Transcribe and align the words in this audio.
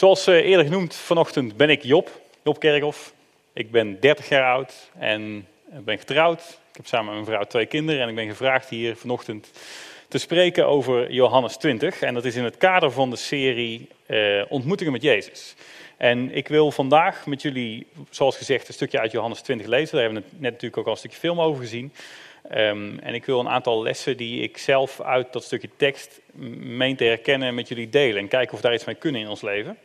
Zoals 0.00 0.26
eh, 0.26 0.34
eerder 0.34 0.64
genoemd, 0.64 0.94
vanochtend 0.94 1.56
ben 1.56 1.70
ik 1.70 1.82
Job, 1.82 2.20
Job 2.44 2.58
Kerkhoff. 2.58 3.12
Ik 3.52 3.70
ben 3.70 4.00
30 4.00 4.28
jaar 4.28 4.52
oud 4.52 4.90
en 4.98 5.46
ben 5.66 5.98
getrouwd. 5.98 6.40
Ik 6.40 6.76
heb 6.76 6.86
samen 6.86 7.06
met 7.06 7.14
mijn 7.14 7.26
vrouw 7.26 7.44
twee 7.44 7.66
kinderen 7.66 8.02
en 8.02 8.08
ik 8.08 8.14
ben 8.14 8.28
gevraagd 8.28 8.68
hier 8.68 8.96
vanochtend 8.96 9.50
te 10.08 10.18
spreken 10.18 10.66
over 10.66 11.12
Johannes 11.12 11.56
20. 11.56 12.00
En 12.00 12.14
dat 12.14 12.24
is 12.24 12.36
in 12.36 12.44
het 12.44 12.56
kader 12.56 12.90
van 12.90 13.10
de 13.10 13.16
serie 13.16 13.88
uh, 14.06 14.42
Ontmoetingen 14.48 14.92
met 14.92 15.02
Jezus. 15.02 15.54
En 15.96 16.34
ik 16.34 16.48
wil 16.48 16.70
vandaag 16.70 17.26
met 17.26 17.42
jullie, 17.42 17.86
zoals 18.10 18.36
gezegd, 18.36 18.68
een 18.68 18.74
stukje 18.74 19.00
uit 19.00 19.12
Johannes 19.12 19.40
20 19.40 19.66
lezen. 19.66 19.96
Daar 19.96 20.04
hebben 20.04 20.22
we 20.22 20.28
net 20.32 20.50
natuurlijk 20.50 20.76
ook 20.76 20.86
al 20.86 20.92
een 20.92 20.98
stukje 20.98 21.18
film 21.18 21.40
over 21.40 21.62
gezien. 21.62 21.92
Um, 22.54 22.98
en 22.98 23.14
ik 23.14 23.24
wil 23.24 23.40
een 23.40 23.48
aantal 23.48 23.82
lessen 23.82 24.16
die 24.16 24.42
ik 24.42 24.58
zelf 24.58 25.00
uit 25.00 25.32
dat 25.32 25.44
stukje 25.44 25.70
tekst 25.76 26.20
meen 26.58 26.96
te 26.96 27.04
herkennen 27.04 27.54
met 27.54 27.68
jullie 27.68 27.88
delen. 27.88 28.22
En 28.22 28.28
kijken 28.28 28.52
of 28.52 28.60
we 28.60 28.66
daar 28.66 28.74
iets 28.74 28.84
mee 28.84 28.94
kunnen 28.94 29.20
in 29.20 29.28
ons 29.28 29.42
leven. 29.42 29.78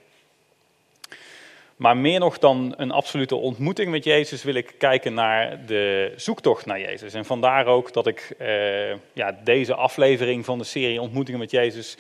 Maar 1.76 1.98
meer 1.98 2.20
nog 2.20 2.40
dan 2.40 2.74
een 2.78 2.92
absolute 2.92 3.36
ontmoeting 3.36 3.92
met 3.92 4.04
Jezus 4.04 4.44
wil 4.44 4.54
ik 4.54 4.74
kijken 4.78 5.14
naar 5.14 5.66
de 5.66 6.14
zoektocht 6.16 6.66
naar 6.66 6.80
Jezus. 6.80 7.14
En 7.14 7.26
vandaar 7.26 7.66
ook 7.66 7.94
dat 7.94 8.08
ik 8.08 8.36
uh, 8.40 8.90
ja, 9.14 9.40
deze 9.44 9.74
aflevering 9.74 10.46
van 10.46 10.58
de 10.58 10.64
serie 10.64 11.02
Ontmoetingen 11.02 11.40
met 11.40 11.52
Jezus 11.52 11.98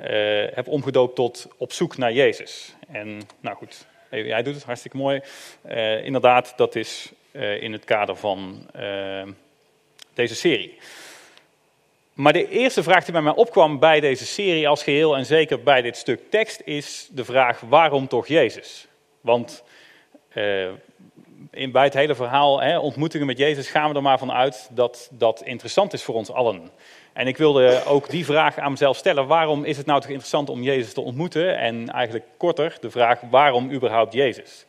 uh, 0.00 0.06
heb 0.54 0.68
omgedoopt 0.68 1.14
tot 1.14 1.48
Op 1.56 1.72
zoek 1.72 1.96
naar 1.96 2.12
Jezus. 2.12 2.74
En 2.88 3.20
nou 3.40 3.56
goed, 3.56 3.86
jij 4.10 4.42
doet 4.42 4.54
het 4.54 4.64
hartstikke 4.64 4.96
mooi. 4.96 5.20
Inderdaad, 6.02 6.52
dat 6.56 6.74
is 6.74 7.12
in 7.60 7.72
het 7.72 7.84
kader 7.84 8.16
van 8.16 8.70
deze 10.14 10.34
serie. 10.34 10.78
Maar 12.12 12.32
de 12.32 12.48
eerste 12.48 12.82
vraag 12.82 13.04
die 13.04 13.12
bij 13.12 13.22
mij 13.22 13.34
opkwam 13.34 13.78
bij 13.78 14.00
deze 14.00 14.26
serie 14.26 14.68
als 14.68 14.82
geheel 14.82 15.16
en 15.16 15.26
zeker 15.26 15.62
bij 15.62 15.82
dit 15.82 15.96
stuk 15.96 16.20
tekst 16.30 16.60
is 16.64 17.08
de 17.12 17.24
vraag 17.24 17.60
waarom 17.60 18.08
toch 18.08 18.26
Jezus? 18.26 18.86
Want 19.24 19.62
uh, 20.34 20.68
in, 21.50 21.72
bij 21.72 21.84
het 21.84 21.94
hele 21.94 22.14
verhaal 22.14 22.62
hè, 22.62 22.78
ontmoetingen 22.78 23.26
met 23.26 23.38
Jezus 23.38 23.70
gaan 23.70 23.90
we 23.90 23.96
er 23.96 24.02
maar 24.02 24.18
van 24.18 24.32
uit 24.32 24.68
dat 24.72 25.08
dat 25.12 25.42
interessant 25.44 25.92
is 25.92 26.02
voor 26.02 26.14
ons 26.14 26.30
allen. 26.30 26.70
En 27.12 27.26
ik 27.26 27.36
wilde 27.36 27.84
ook 27.84 28.10
die 28.10 28.24
vraag 28.24 28.58
aan 28.58 28.70
mezelf 28.70 28.96
stellen. 28.96 29.26
Waarom 29.26 29.64
is 29.64 29.76
het 29.76 29.86
nou 29.86 30.00
toch 30.00 30.10
interessant 30.10 30.50
om 30.50 30.62
Jezus 30.62 30.92
te 30.92 31.00
ontmoeten? 31.00 31.58
En 31.58 31.90
eigenlijk 31.90 32.24
korter 32.36 32.76
de 32.80 32.90
vraag, 32.90 33.20
waarom 33.30 33.72
überhaupt 33.72 34.12
Jezus? 34.12 34.66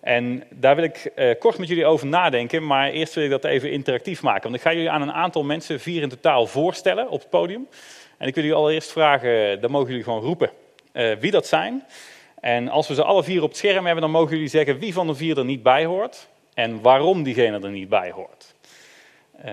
En 0.00 0.44
daar 0.50 0.74
wil 0.74 0.84
ik 0.84 1.12
uh, 1.16 1.34
kort 1.38 1.58
met 1.58 1.68
jullie 1.68 1.86
over 1.86 2.06
nadenken, 2.06 2.66
maar 2.66 2.90
eerst 2.90 3.14
wil 3.14 3.24
ik 3.24 3.30
dat 3.30 3.44
even 3.44 3.70
interactief 3.70 4.22
maken. 4.22 4.42
Want 4.42 4.54
ik 4.54 4.60
ga 4.60 4.72
jullie 4.72 4.90
aan 4.90 5.02
een 5.02 5.12
aantal 5.12 5.44
mensen, 5.44 5.80
vier 5.80 6.02
in 6.02 6.08
totaal, 6.08 6.46
voorstellen 6.46 7.08
op 7.08 7.20
het 7.20 7.30
podium. 7.30 7.68
En 8.18 8.28
ik 8.28 8.34
wil 8.34 8.44
jullie 8.44 8.58
allereerst 8.58 8.92
vragen, 8.92 9.60
dan 9.60 9.70
mogen 9.70 9.88
jullie 9.88 10.04
gewoon 10.04 10.20
roepen 10.22 10.50
uh, 10.92 11.12
wie 11.12 11.30
dat 11.30 11.46
zijn. 11.46 11.84
En 12.40 12.68
als 12.68 12.88
we 12.88 12.94
ze 12.94 13.04
alle 13.04 13.24
vier 13.24 13.42
op 13.42 13.48
het 13.48 13.58
scherm 13.58 13.84
hebben, 13.84 14.02
dan 14.02 14.10
mogen 14.10 14.34
jullie 14.34 14.48
zeggen 14.48 14.78
wie 14.78 14.92
van 14.92 15.06
de 15.06 15.14
vier 15.14 15.38
er 15.38 15.44
niet 15.44 15.62
bij 15.62 15.84
hoort 15.84 16.28
en 16.54 16.80
waarom 16.80 17.22
diegene 17.22 17.60
er 17.60 17.70
niet 17.70 17.88
bij 17.88 18.10
hoort. 18.10 18.54
Uh, 19.44 19.52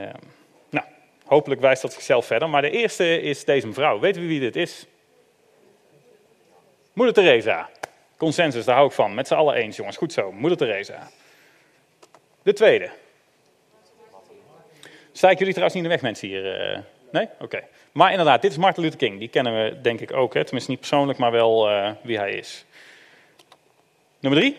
nou, 0.70 0.86
hopelijk 1.26 1.62
wijst 1.62 1.82
dat 1.82 1.94
zichzelf 1.94 2.26
verder. 2.26 2.50
Maar 2.50 2.62
de 2.62 2.70
eerste 2.70 3.22
is 3.22 3.46
deze 3.46 3.68
mevrouw. 3.68 4.00
Weten 4.00 4.22
we 4.22 4.28
wie 4.28 4.40
dit 4.40 4.56
is? 4.56 4.86
Moeder 6.94 7.14
Teresa. 7.14 7.70
Consensus, 8.18 8.66
daar 8.66 8.76
hou 8.76 8.88
ik 8.88 8.94
van. 8.94 9.14
Met 9.14 9.28
z'n 9.28 9.34
allen 9.34 9.56
eens, 9.56 9.76
jongens. 9.76 9.98
Goed 9.98 10.14
zo. 10.14 10.32
Moeder 10.32 10.58
Teresa. 10.58 11.10
De 12.44 12.54
tweede. 12.54 12.90
Sta 15.12 15.30
ik 15.30 15.38
jullie 15.38 15.54
trouwens 15.54 15.76
niet 15.76 15.84
in 15.84 15.90
de 15.90 15.96
weg, 15.96 16.02
mensen 16.02 16.28
hier? 16.28 16.72
Uh, 16.72 16.78
nee? 17.12 17.28
Oké. 17.40 17.64
Maar 17.92 18.12
inderdaad, 18.12 18.42
dit 18.42 18.52
is 18.52 18.58
Martin 18.58 18.84
Luther 18.84 19.00
King. 19.00 19.20
Die 19.20 19.28
kennen 19.28 19.64
we 19.64 19.82
denk 19.82 20.00
ik 20.00 20.14
ook. 20.14 20.34
Hè? 20.34 20.44
Tenminste 20.44 20.72
niet 20.72 20.80
persoonlijk, 20.80 21.20
maar 21.20 21.32
wel 21.32 21.70
uh, 21.70 21.92
wie 22.02 22.18
hij 22.18 22.32
is. 22.32 22.66
Nummer 24.26 24.44
drie. 24.44 24.58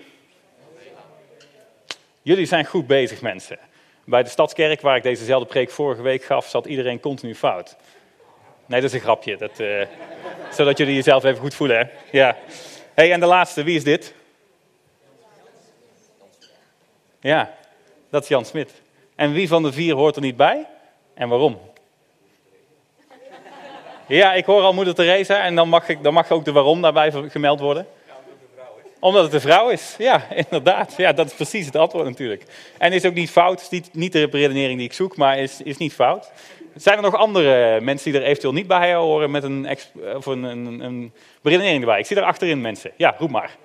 Jullie 2.22 2.47
zijn 2.47 2.64
goed 2.64 2.86
bezig, 2.86 3.20
mensen. 3.20 3.59
Bij 4.05 4.23
de 4.23 4.28
Stadskerk, 4.28 4.81
waar 4.81 4.97
ik 4.97 5.03
dezezelfde 5.03 5.48
preek 5.48 5.70
vorige 5.70 6.02
week 6.02 6.24
gaf, 6.24 6.48
zat 6.48 6.67
iedereen 6.67 7.01
continu 7.01 7.35
fout. 7.35 7.77
Nee, 8.67 8.80
dat 8.80 8.91
is 8.91 8.96
een 8.96 9.02
grapje. 9.02 9.36
Dat, 9.36 9.61
uh, 9.61 9.86
zodat 10.51 10.79
jullie 10.79 10.95
jezelf 10.95 11.24
even 11.24 11.41
goed 11.41 11.55
voelen. 11.55 11.77
Hè? 11.77 11.85
Ja. 12.18 12.36
hey, 12.95 13.13
en 13.13 13.20
de 13.20 13.27
laatste, 13.27 13.63
wie 13.63 13.77
is 13.77 13.85
dit? 13.85 14.14
Ja, 17.20 17.55
dat 18.11 18.23
is 18.23 18.29
Jan 18.29 18.45
Smit. 18.45 18.83
En 19.14 19.33
wie 19.33 19.48
van 19.48 19.62
de 19.62 19.73
vier 19.73 19.95
hoort 19.95 20.17
er 20.17 20.23
niet 20.23 20.36
bij? 20.36 20.67
En 21.14 21.29
waarom? 21.29 21.61
Ja, 24.07 24.35
ik 24.35 24.45
hoor 24.45 24.62
al 24.62 24.74
moeder 24.74 24.95
Teresa 24.95 25.42
en 25.42 25.55
dan 25.55 25.68
mag, 25.68 25.89
ik, 25.89 26.02
dan 26.02 26.14
mag 26.14 26.30
ook 26.30 26.45
de 26.45 26.52
waarom 26.52 26.83
daarbij 26.83 27.12
gemeld 27.12 27.61
worden. 27.61 27.86
Omdat 28.98 29.24
het 29.24 29.33
een 29.33 29.40
vrouw 29.40 29.68
is, 29.68 29.95
ja, 29.98 30.27
inderdaad. 30.34 30.95
Ja, 30.96 31.12
dat 31.12 31.27
is 31.27 31.33
precies 31.33 31.67
het 31.67 31.77
antwoord 31.77 32.05
natuurlijk. 32.05 32.42
En 32.79 32.92
is 32.92 33.05
ook 33.05 33.14
niet 33.14 33.30
fout, 33.30 33.68
is 33.70 33.80
niet, 33.92 34.12
de 34.12 34.29
redenering 34.30 34.79
die 34.79 34.86
ik 34.86 34.92
zoek, 34.92 35.17
maar 35.17 35.39
is, 35.39 35.62
is 35.62 35.77
niet 35.77 35.92
fout. 35.92 36.30
Zijn 36.74 36.96
er 36.96 37.02
nog 37.02 37.17
andere 37.17 37.80
mensen 37.80 38.12
die 38.12 38.20
er 38.20 38.27
eventueel 38.27 38.52
niet 38.52 38.67
bij 38.67 38.95
horen 38.95 39.30
met 39.30 39.42
een, 39.42 39.68
of 40.17 40.27
een, 40.27 40.42
een, 40.42 40.80
een 40.80 41.12
beredenering 41.42 41.80
erbij? 41.80 41.98
Ik 41.98 42.06
zie 42.06 42.17
er 42.17 42.23
achterin 42.23 42.61
mensen. 42.61 42.90
Ja, 42.96 43.14
roep 43.18 43.30
maar. 43.30 43.56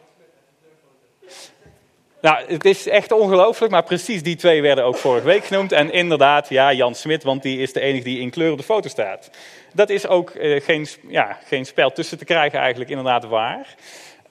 Nou, 2.22 2.44
het 2.48 2.66
is 2.66 2.88
echt 2.88 3.12
ongelooflijk, 3.12 3.72
maar 3.72 3.84
precies 3.84 4.24
die 4.24 4.36
twee 4.36 4.62
werden 4.62 4.84
ook 4.84 4.96
vorige 4.96 5.26
week 5.26 5.46
genoemd. 5.46 5.72
En 5.72 5.92
inderdaad, 5.92 6.50
ja, 6.50 6.74
Jan 6.74 6.96
Smit, 6.96 7.24
want 7.24 7.42
die 7.42 7.60
is 7.60 7.74
de 7.74 7.80
enige 7.80 8.04
die 8.04 8.20
in 8.20 8.30
kleur 8.30 8.52
op 8.52 8.58
de 8.58 8.64
foto 8.64 8.90
staat. 8.90 9.30
Dat 9.74 9.90
is 9.90 10.08
ook 10.08 10.34
uh, 10.36 10.62
geen, 10.62 10.88
ja, 11.08 11.38
geen 11.46 11.66
spel 11.66 11.92
tussen 11.92 12.18
te 12.18 12.26
krijgen 12.26 12.60
eigenlijk 12.60 12.90
inderdaad 12.90 13.26
waar. 13.26 13.76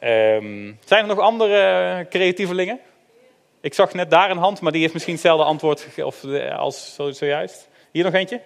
Um, 0.05 0.79
zijn 0.85 1.03
er 1.03 1.07
nog 1.07 1.19
andere 1.19 2.07
creatievelingen? 2.11 2.81
Ik 3.61 3.75
zag 3.75 3.95
net 3.95 4.11
daar 4.11 4.31
een 4.31 4.37
hand, 4.37 4.61
maar 4.61 4.73
die 4.73 4.81
heeft 4.81 4.93
misschien 4.93 5.15
hetzelfde 5.15 5.45
antwoord 5.45 5.87
of, 6.03 6.25
als 6.57 6.99
zojuist. 7.11 7.69
Hier 7.91 8.05
nog 8.05 8.15
eentje? 8.15 8.41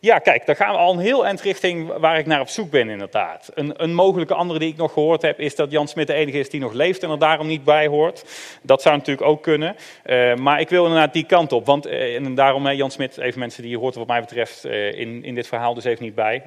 Ja, 0.00 0.18
kijk, 0.18 0.46
daar 0.46 0.56
gaan 0.56 0.72
we 0.72 0.78
al 0.78 0.92
een 0.92 0.98
heel 0.98 1.26
eind 1.26 1.40
richting 1.40 1.96
waar 1.96 2.18
ik 2.18 2.26
naar 2.26 2.40
op 2.40 2.48
zoek 2.48 2.70
ben 2.70 2.88
inderdaad. 2.88 3.50
Een, 3.54 3.82
een, 3.82 3.94
mogelijke 3.94 4.34
andere 4.34 4.58
die 4.58 4.68
ik 4.68 4.76
nog 4.76 4.92
gehoord 4.92 5.22
heb 5.22 5.40
is 5.40 5.54
dat 5.54 5.70
Jan 5.70 5.88
Smit 5.88 6.06
de 6.06 6.12
enige 6.12 6.38
is 6.38 6.50
die 6.50 6.60
nog 6.60 6.72
leeft 6.72 7.02
en 7.02 7.10
er 7.10 7.18
daarom 7.18 7.46
niet 7.46 7.64
bij 7.64 7.86
hoort. 7.86 8.24
Dat 8.62 8.82
zou 8.82 8.96
natuurlijk 8.96 9.26
ook 9.26 9.42
kunnen. 9.42 9.76
Uh, 10.06 10.34
maar 10.34 10.60
ik 10.60 10.68
wil 10.68 10.84
inderdaad 10.84 11.12
die 11.12 11.26
kant 11.26 11.52
op. 11.52 11.66
Want, 11.66 11.86
uh, 11.86 12.14
en 12.14 12.34
daarom, 12.34 12.66
uh, 12.66 12.76
Jan 12.76 12.90
Smit, 12.90 13.18
even 13.18 13.38
mensen 13.38 13.62
die 13.62 13.70
je 13.70 13.78
hoort 13.78 13.94
wat 13.94 14.06
mij 14.06 14.20
betreft 14.20 14.64
in, 14.64 15.24
in 15.24 15.34
dit 15.34 15.48
verhaal 15.48 15.74
dus 15.74 15.84
even 15.84 16.04
niet 16.04 16.14
bij. 16.14 16.42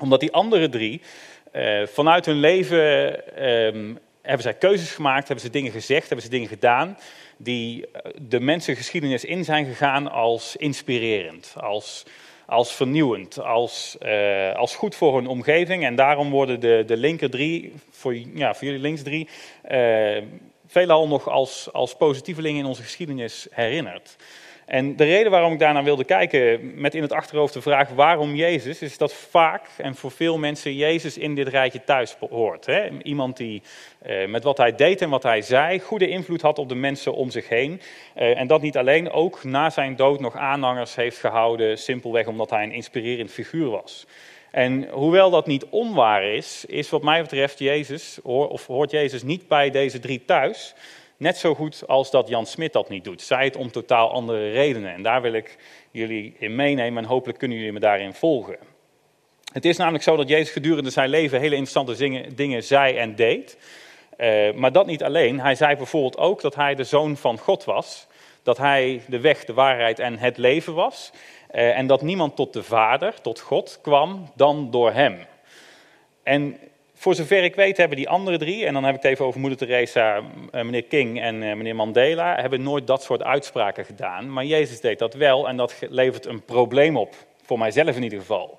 Omdat 0.00 0.20
die 0.20 0.32
andere 0.32 0.68
drie 0.68 1.00
vanuit 1.84 2.26
hun 2.26 2.40
leven 2.40 3.36
ehm, 3.36 3.94
hebben 4.22 4.42
zij 4.42 4.54
keuzes 4.54 4.90
gemaakt, 4.90 5.28
hebben 5.28 5.44
ze 5.44 5.50
dingen 5.50 5.72
gezegd, 5.72 6.06
hebben 6.06 6.24
ze 6.24 6.30
dingen 6.30 6.48
gedaan 6.48 6.98
die 7.36 7.86
de 8.22 8.40
mensengeschiedenis 8.40 9.24
in 9.24 9.44
zijn 9.44 9.66
gegaan 9.66 10.10
als 10.10 10.56
inspirerend, 10.56 11.54
als 11.56 12.04
als 12.48 12.72
vernieuwend, 12.72 13.40
als, 13.40 13.96
uh, 14.02 14.54
als 14.54 14.76
goed 14.76 14.94
voor 14.94 15.16
hun 15.16 15.26
omgeving. 15.26 15.84
En 15.84 15.94
daarom 15.94 16.30
worden 16.30 16.60
de, 16.60 16.82
de 16.86 16.96
linker 16.96 17.30
drie, 17.30 17.72
voor, 17.90 18.14
ja, 18.14 18.54
voor 18.54 18.66
jullie 18.66 18.80
links 18.80 19.02
drie, 19.02 19.28
uh, 19.70 20.22
veelal 20.66 21.08
nog 21.08 21.28
als, 21.28 21.68
als 21.72 21.96
positievelingen 21.96 22.60
in 22.60 22.66
onze 22.66 22.82
geschiedenis 22.82 23.46
herinnerd. 23.50 24.16
En 24.68 24.96
de 24.96 25.04
reden 25.04 25.30
waarom 25.30 25.52
ik 25.52 25.58
daarnaar 25.58 25.84
wilde 25.84 26.04
kijken, 26.04 26.72
met 26.74 26.94
in 26.94 27.02
het 27.02 27.12
achterhoofd 27.12 27.54
de 27.54 27.62
vraag 27.62 27.88
waarom 27.88 28.34
Jezus, 28.34 28.82
is 28.82 28.98
dat 28.98 29.12
vaak 29.12 29.66
en 29.76 29.94
voor 29.94 30.10
veel 30.10 30.38
mensen 30.38 30.74
Jezus 30.74 31.18
in 31.18 31.34
dit 31.34 31.48
rijtje 31.48 31.84
thuis 31.84 32.16
hoort. 32.30 32.66
Hè? 32.66 32.88
Iemand 33.02 33.36
die 33.36 33.62
uh, 34.06 34.26
met 34.26 34.44
wat 34.44 34.56
hij 34.56 34.74
deed 34.74 35.02
en 35.02 35.10
wat 35.10 35.22
hij 35.22 35.42
zei 35.42 35.80
goede 35.80 36.08
invloed 36.08 36.42
had 36.42 36.58
op 36.58 36.68
de 36.68 36.74
mensen 36.74 37.14
om 37.14 37.30
zich 37.30 37.48
heen. 37.48 37.80
Uh, 38.16 38.38
en 38.38 38.46
dat 38.46 38.62
niet 38.62 38.76
alleen, 38.76 39.10
ook 39.10 39.44
na 39.44 39.70
zijn 39.70 39.96
dood 39.96 40.20
nog 40.20 40.36
aanhangers 40.36 40.94
heeft 40.94 41.18
gehouden, 41.18 41.78
simpelweg 41.78 42.26
omdat 42.26 42.50
hij 42.50 42.62
een 42.62 42.72
inspirerend 42.72 43.30
figuur 43.30 43.70
was. 43.70 44.06
En 44.50 44.88
hoewel 44.88 45.30
dat 45.30 45.46
niet 45.46 45.64
onwaar 45.64 46.24
is, 46.24 46.64
is 46.64 46.90
wat 46.90 47.02
mij 47.02 47.22
betreft 47.22 47.58
Jezus, 47.58 48.18
of 48.22 48.66
hoort 48.66 48.90
Jezus 48.90 49.22
niet 49.22 49.48
bij 49.48 49.70
deze 49.70 49.98
drie 49.98 50.24
thuis. 50.24 50.74
Net 51.18 51.36
zo 51.36 51.54
goed 51.54 51.82
als 51.86 52.10
dat 52.10 52.28
Jan 52.28 52.46
Smit 52.46 52.72
dat 52.72 52.88
niet 52.88 53.04
doet. 53.04 53.22
Zij 53.22 53.44
het 53.44 53.56
om 53.56 53.70
totaal 53.70 54.10
andere 54.12 54.50
redenen. 54.50 54.92
En 54.92 55.02
daar 55.02 55.22
wil 55.22 55.32
ik 55.32 55.56
jullie 55.90 56.34
in 56.38 56.54
meenemen 56.54 57.02
en 57.02 57.08
hopelijk 57.08 57.38
kunnen 57.38 57.56
jullie 57.56 57.72
me 57.72 57.80
daarin 57.80 58.14
volgen. 58.14 58.56
Het 59.52 59.64
is 59.64 59.76
namelijk 59.76 60.04
zo 60.04 60.16
dat 60.16 60.28
Jezus 60.28 60.50
gedurende 60.50 60.90
zijn 60.90 61.08
leven 61.08 61.40
hele 61.40 61.56
interessante 61.56 62.34
dingen 62.34 62.62
zei 62.62 62.96
en 62.96 63.14
deed. 63.14 63.58
Uh, 64.18 64.52
maar 64.52 64.72
dat 64.72 64.86
niet 64.86 65.02
alleen. 65.02 65.40
Hij 65.40 65.54
zei 65.54 65.76
bijvoorbeeld 65.76 66.18
ook 66.18 66.40
dat 66.40 66.54
hij 66.54 66.74
de 66.74 66.84
zoon 66.84 67.16
van 67.16 67.38
God 67.38 67.64
was. 67.64 68.06
Dat 68.42 68.58
hij 68.58 69.02
de 69.06 69.20
weg, 69.20 69.44
de 69.44 69.54
waarheid 69.54 69.98
en 69.98 70.18
het 70.18 70.36
leven 70.36 70.74
was. 70.74 71.10
Uh, 71.54 71.78
en 71.78 71.86
dat 71.86 72.02
niemand 72.02 72.36
tot 72.36 72.52
de 72.52 72.62
Vader, 72.62 73.20
tot 73.20 73.40
God 73.40 73.78
kwam, 73.82 74.30
dan 74.34 74.70
door 74.70 74.92
hem. 74.92 75.18
En 76.22 76.58
voor 76.98 77.14
zover 77.14 77.44
ik 77.44 77.54
weet 77.54 77.76
hebben 77.76 77.96
die 77.96 78.08
andere 78.08 78.38
drie, 78.38 78.66
en 78.66 78.72
dan 78.72 78.84
heb 78.84 78.94
ik 78.94 79.02
het 79.02 79.10
even 79.10 79.24
over 79.24 79.40
moeder 79.40 79.58
Teresa, 79.58 80.16
eh, 80.16 80.62
meneer 80.62 80.84
King 80.84 81.20
en 81.20 81.42
eh, 81.42 81.56
meneer 81.56 81.76
Mandela, 81.76 82.40
hebben 82.40 82.62
nooit 82.62 82.86
dat 82.86 83.02
soort 83.02 83.22
uitspraken 83.22 83.84
gedaan. 83.84 84.32
Maar 84.32 84.44
Jezus 84.44 84.80
deed 84.80 84.98
dat 84.98 85.14
wel 85.14 85.48
en 85.48 85.56
dat 85.56 85.74
levert 85.88 86.26
een 86.26 86.42
probleem 86.42 86.96
op, 86.96 87.14
voor 87.42 87.58
mijzelf 87.58 87.96
in 87.96 88.02
ieder 88.02 88.18
geval. 88.18 88.58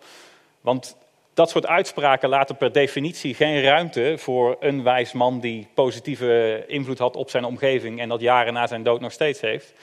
Want 0.61 0.97
dat 1.33 1.49
soort 1.49 1.67
uitspraken 1.67 2.29
laten 2.29 2.57
per 2.57 2.71
definitie 2.71 3.33
geen 3.33 3.61
ruimte 3.61 4.13
voor 4.17 4.57
een 4.59 4.83
wijs 4.83 5.11
man 5.11 5.39
die 5.39 5.67
positieve 5.73 6.63
invloed 6.67 6.99
had 6.99 7.15
op 7.15 7.29
zijn 7.29 7.45
omgeving 7.45 7.99
en 7.99 8.09
dat 8.09 8.21
jaren 8.21 8.53
na 8.53 8.67
zijn 8.67 8.83
dood 8.83 9.01
nog 9.01 9.11
steeds 9.11 9.41
heeft. 9.41 9.73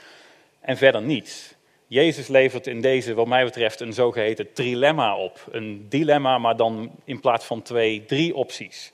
En 0.60 0.76
verder 0.76 1.02
niets. 1.02 1.55
Jezus 1.88 2.28
levert 2.28 2.66
in 2.66 2.80
deze, 2.80 3.14
wat 3.14 3.26
mij 3.26 3.44
betreft, 3.44 3.80
een 3.80 3.92
zogeheten 3.92 4.52
trilemma 4.52 5.16
op. 5.16 5.46
Een 5.50 5.86
dilemma, 5.88 6.38
maar 6.38 6.56
dan 6.56 6.90
in 7.04 7.20
plaats 7.20 7.44
van 7.44 7.62
twee, 7.62 8.04
drie 8.04 8.34
opties. 8.34 8.92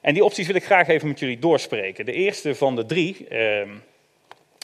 En 0.00 0.14
die 0.14 0.24
opties 0.24 0.46
wil 0.46 0.56
ik 0.56 0.64
graag 0.64 0.88
even 0.88 1.08
met 1.08 1.18
jullie 1.18 1.38
doorspreken. 1.38 2.04
De 2.04 2.12
eerste 2.12 2.54
van 2.54 2.76
de 2.76 2.86
drie, 2.86 3.28
eh, 3.28 3.68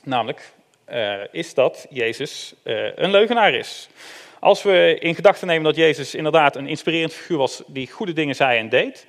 namelijk, 0.04 0.52
uh, 0.92 1.14
is 1.30 1.54
dat 1.54 1.86
Jezus 1.90 2.54
uh, 2.64 2.96
een 2.96 3.10
leugenaar 3.10 3.54
is. 3.54 3.88
Als 4.40 4.62
we 4.62 4.96
in 5.00 5.14
gedachten 5.14 5.46
nemen 5.46 5.64
dat 5.64 5.76
Jezus 5.76 6.14
inderdaad 6.14 6.56
een 6.56 6.66
inspirerend 6.66 7.12
figuur 7.12 7.38
was 7.38 7.62
die 7.66 7.90
goede 7.90 8.12
dingen 8.12 8.34
zei 8.34 8.58
en 8.58 8.69
deed, 8.69 9.06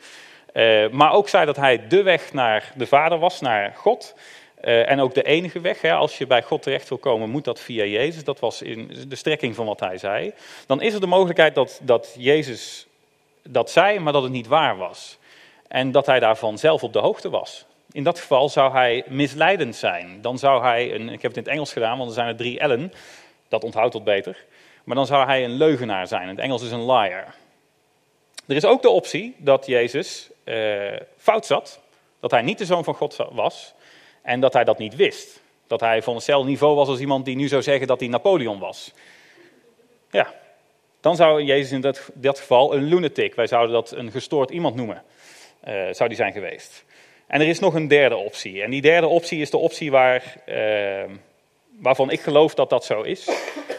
uh, 0.53 0.89
maar 0.89 1.11
ook 1.11 1.29
zei 1.29 1.45
dat 1.45 1.55
hij 1.55 1.87
de 1.87 2.03
weg 2.03 2.33
naar 2.33 2.71
de 2.75 2.87
Vader 2.87 3.17
was, 3.17 3.41
naar 3.41 3.73
God, 3.75 4.15
uh, 4.61 4.89
en 4.89 4.99
ook 4.99 5.13
de 5.13 5.23
enige 5.23 5.59
weg, 5.59 5.81
hè, 5.81 5.93
als 5.93 6.17
je 6.17 6.27
bij 6.27 6.43
God 6.43 6.61
terecht 6.61 6.89
wil 6.89 6.97
komen, 6.97 7.29
moet 7.29 7.43
dat 7.43 7.59
via 7.59 7.83
Jezus. 7.83 8.23
Dat 8.23 8.39
was 8.39 8.61
in 8.61 8.91
de 9.07 9.15
strekking 9.15 9.55
van 9.55 9.65
wat 9.65 9.79
hij 9.79 9.97
zei. 9.97 10.33
Dan 10.65 10.81
is 10.81 10.93
er 10.93 10.99
de 10.99 11.07
mogelijkheid 11.07 11.55
dat, 11.55 11.79
dat 11.83 12.15
Jezus 12.17 12.87
dat 13.43 13.71
zei, 13.71 13.99
maar 13.99 14.13
dat 14.13 14.23
het 14.23 14.31
niet 14.31 14.47
waar 14.47 14.77
was. 14.77 15.17
En 15.67 15.91
dat 15.91 16.05
hij 16.05 16.19
daarvan 16.19 16.57
zelf 16.57 16.83
op 16.83 16.93
de 16.93 16.99
hoogte 16.99 17.29
was. 17.29 17.65
In 17.91 18.03
dat 18.03 18.19
geval 18.19 18.49
zou 18.49 18.71
hij 18.71 19.03
misleidend 19.07 19.75
zijn. 19.75 20.21
Dan 20.21 20.37
zou 20.37 20.63
hij, 20.63 20.93
een, 20.93 21.09
ik 21.09 21.21
heb 21.21 21.31
het 21.31 21.37
in 21.37 21.43
het 21.43 21.51
Engels 21.51 21.73
gedaan, 21.73 21.97
want 21.97 22.09
er 22.09 22.15
zijn 22.15 22.27
er 22.27 22.35
drie 22.35 22.59
Ellen. 22.59 22.93
Dat 23.47 23.63
onthoudt 23.63 23.93
wat 23.93 24.03
beter. 24.03 24.45
Maar 24.83 24.95
dan 24.95 25.05
zou 25.05 25.25
hij 25.25 25.43
een 25.43 25.57
leugenaar 25.57 26.07
zijn. 26.07 26.21
In 26.21 26.27
het 26.27 26.39
Engels 26.39 26.63
is 26.63 26.71
een 26.71 26.85
liar. 26.85 27.35
Er 28.47 28.55
is 28.55 28.65
ook 28.65 28.81
de 28.81 28.89
optie 28.89 29.35
dat 29.37 29.65
Jezus 29.65 30.29
uh, 30.45 30.95
fout 31.17 31.45
zat. 31.45 31.79
Dat 32.19 32.31
hij 32.31 32.41
niet 32.41 32.57
de 32.57 32.65
zoon 32.65 32.83
van 32.83 32.93
God 32.93 33.15
was. 33.31 33.73
En 34.21 34.39
dat 34.39 34.53
hij 34.53 34.63
dat 34.63 34.77
niet 34.77 34.95
wist. 34.95 35.41
Dat 35.67 35.79
hij 35.79 36.01
van 36.01 36.15
hetzelfde 36.15 36.49
niveau 36.49 36.75
was 36.75 36.87
als 36.87 36.99
iemand 36.99 37.25
die 37.25 37.35
nu 37.35 37.47
zou 37.47 37.61
zeggen 37.61 37.87
dat 37.87 37.99
hij 37.99 38.09
Napoleon 38.09 38.59
was. 38.59 38.93
Ja, 40.11 40.33
dan 41.01 41.15
zou 41.15 41.43
Jezus 41.43 41.71
in 41.71 41.81
dat, 41.81 42.09
dat 42.13 42.39
geval 42.39 42.73
een 42.73 42.83
lunatic, 42.83 43.35
wij 43.35 43.47
zouden 43.47 43.73
dat 43.73 43.91
een 43.91 44.11
gestoord 44.11 44.49
iemand 44.49 44.75
noemen, 44.75 45.03
uh, 45.67 45.73
zou 45.91 46.09
die 46.09 46.17
zijn 46.17 46.33
geweest. 46.33 46.83
En 47.27 47.41
er 47.41 47.47
is 47.47 47.59
nog 47.59 47.73
een 47.73 47.87
derde 47.87 48.15
optie. 48.15 48.61
En 48.61 48.71
die 48.71 48.81
derde 48.81 49.07
optie 49.07 49.41
is 49.41 49.49
de 49.49 49.57
optie 49.57 49.91
waar, 49.91 50.35
uh, 50.47 51.13
waarvan 51.79 52.11
ik 52.11 52.21
geloof 52.21 52.53
dat 52.53 52.69
dat 52.69 52.85
zo 52.85 53.01
is. 53.01 53.29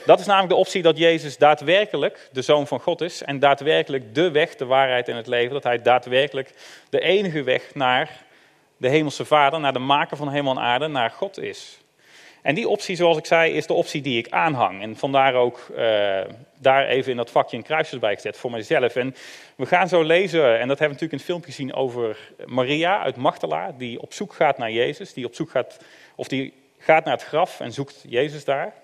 Dat 0.06 0.20
is 0.20 0.26
namelijk 0.26 0.52
de 0.52 0.58
optie 0.58 0.82
dat 0.82 0.98
Jezus 0.98 1.36
daadwerkelijk 1.36 2.28
de 2.32 2.42
Zoon 2.42 2.66
van 2.66 2.80
God 2.80 3.00
is. 3.00 3.22
En 3.22 3.38
daadwerkelijk 3.38 4.14
de 4.14 4.30
weg, 4.30 4.56
de 4.56 4.64
waarheid 4.64 5.08
en 5.08 5.16
het 5.16 5.26
leven. 5.26 5.52
Dat 5.52 5.62
hij 5.62 5.82
daadwerkelijk 5.82 6.52
de 6.90 7.00
enige 7.00 7.42
weg 7.42 7.74
naar 7.74 8.24
de 8.80 8.88
hemelse 8.88 9.24
vader, 9.24 9.60
naar 9.60 9.72
de 9.72 9.78
maker 9.78 10.16
van 10.16 10.30
hemel 10.30 10.52
en 10.52 10.62
aarde, 10.62 10.88
naar 10.88 11.10
God 11.10 11.38
is. 11.38 11.78
En 12.42 12.54
die 12.54 12.68
optie, 12.68 12.96
zoals 12.96 13.16
ik 13.16 13.26
zei, 13.26 13.52
is 13.52 13.66
de 13.66 13.72
optie 13.72 14.02
die 14.02 14.18
ik 14.18 14.30
aanhang. 14.30 14.82
En 14.82 14.96
vandaar 14.96 15.34
ook 15.34 15.66
uh, 15.70 16.20
daar 16.58 16.86
even 16.86 17.10
in 17.10 17.16
dat 17.16 17.30
vakje 17.30 17.56
een 17.56 17.62
kruisje 17.62 17.98
bij 17.98 18.14
gezet 18.14 18.36
voor 18.36 18.50
mezelf. 18.50 18.96
En 18.96 19.14
we 19.56 19.66
gaan 19.66 19.88
zo 19.88 20.02
lezen, 20.02 20.58
en 20.58 20.68
dat 20.68 20.78
hebben 20.78 20.98
we 20.98 21.04
natuurlijk 21.04 21.12
in 21.12 21.18
het 21.18 21.26
filmpje 21.26 21.50
gezien 21.50 21.74
over 21.74 22.18
Maria 22.46 23.02
uit 23.02 23.16
Magdala, 23.16 23.74
die 23.78 24.00
op 24.00 24.12
zoek 24.12 24.32
gaat 24.32 24.58
naar 24.58 24.70
Jezus. 24.70 25.12
Die 25.12 25.26
op 25.26 25.34
zoek 25.34 25.50
gaat, 25.50 25.84
of 26.14 26.28
die 26.28 26.52
gaat 26.78 27.04
naar 27.04 27.14
het 27.14 27.24
graf 27.24 27.60
en 27.60 27.72
zoekt 27.72 28.04
Jezus 28.08 28.44
daar. 28.44 28.74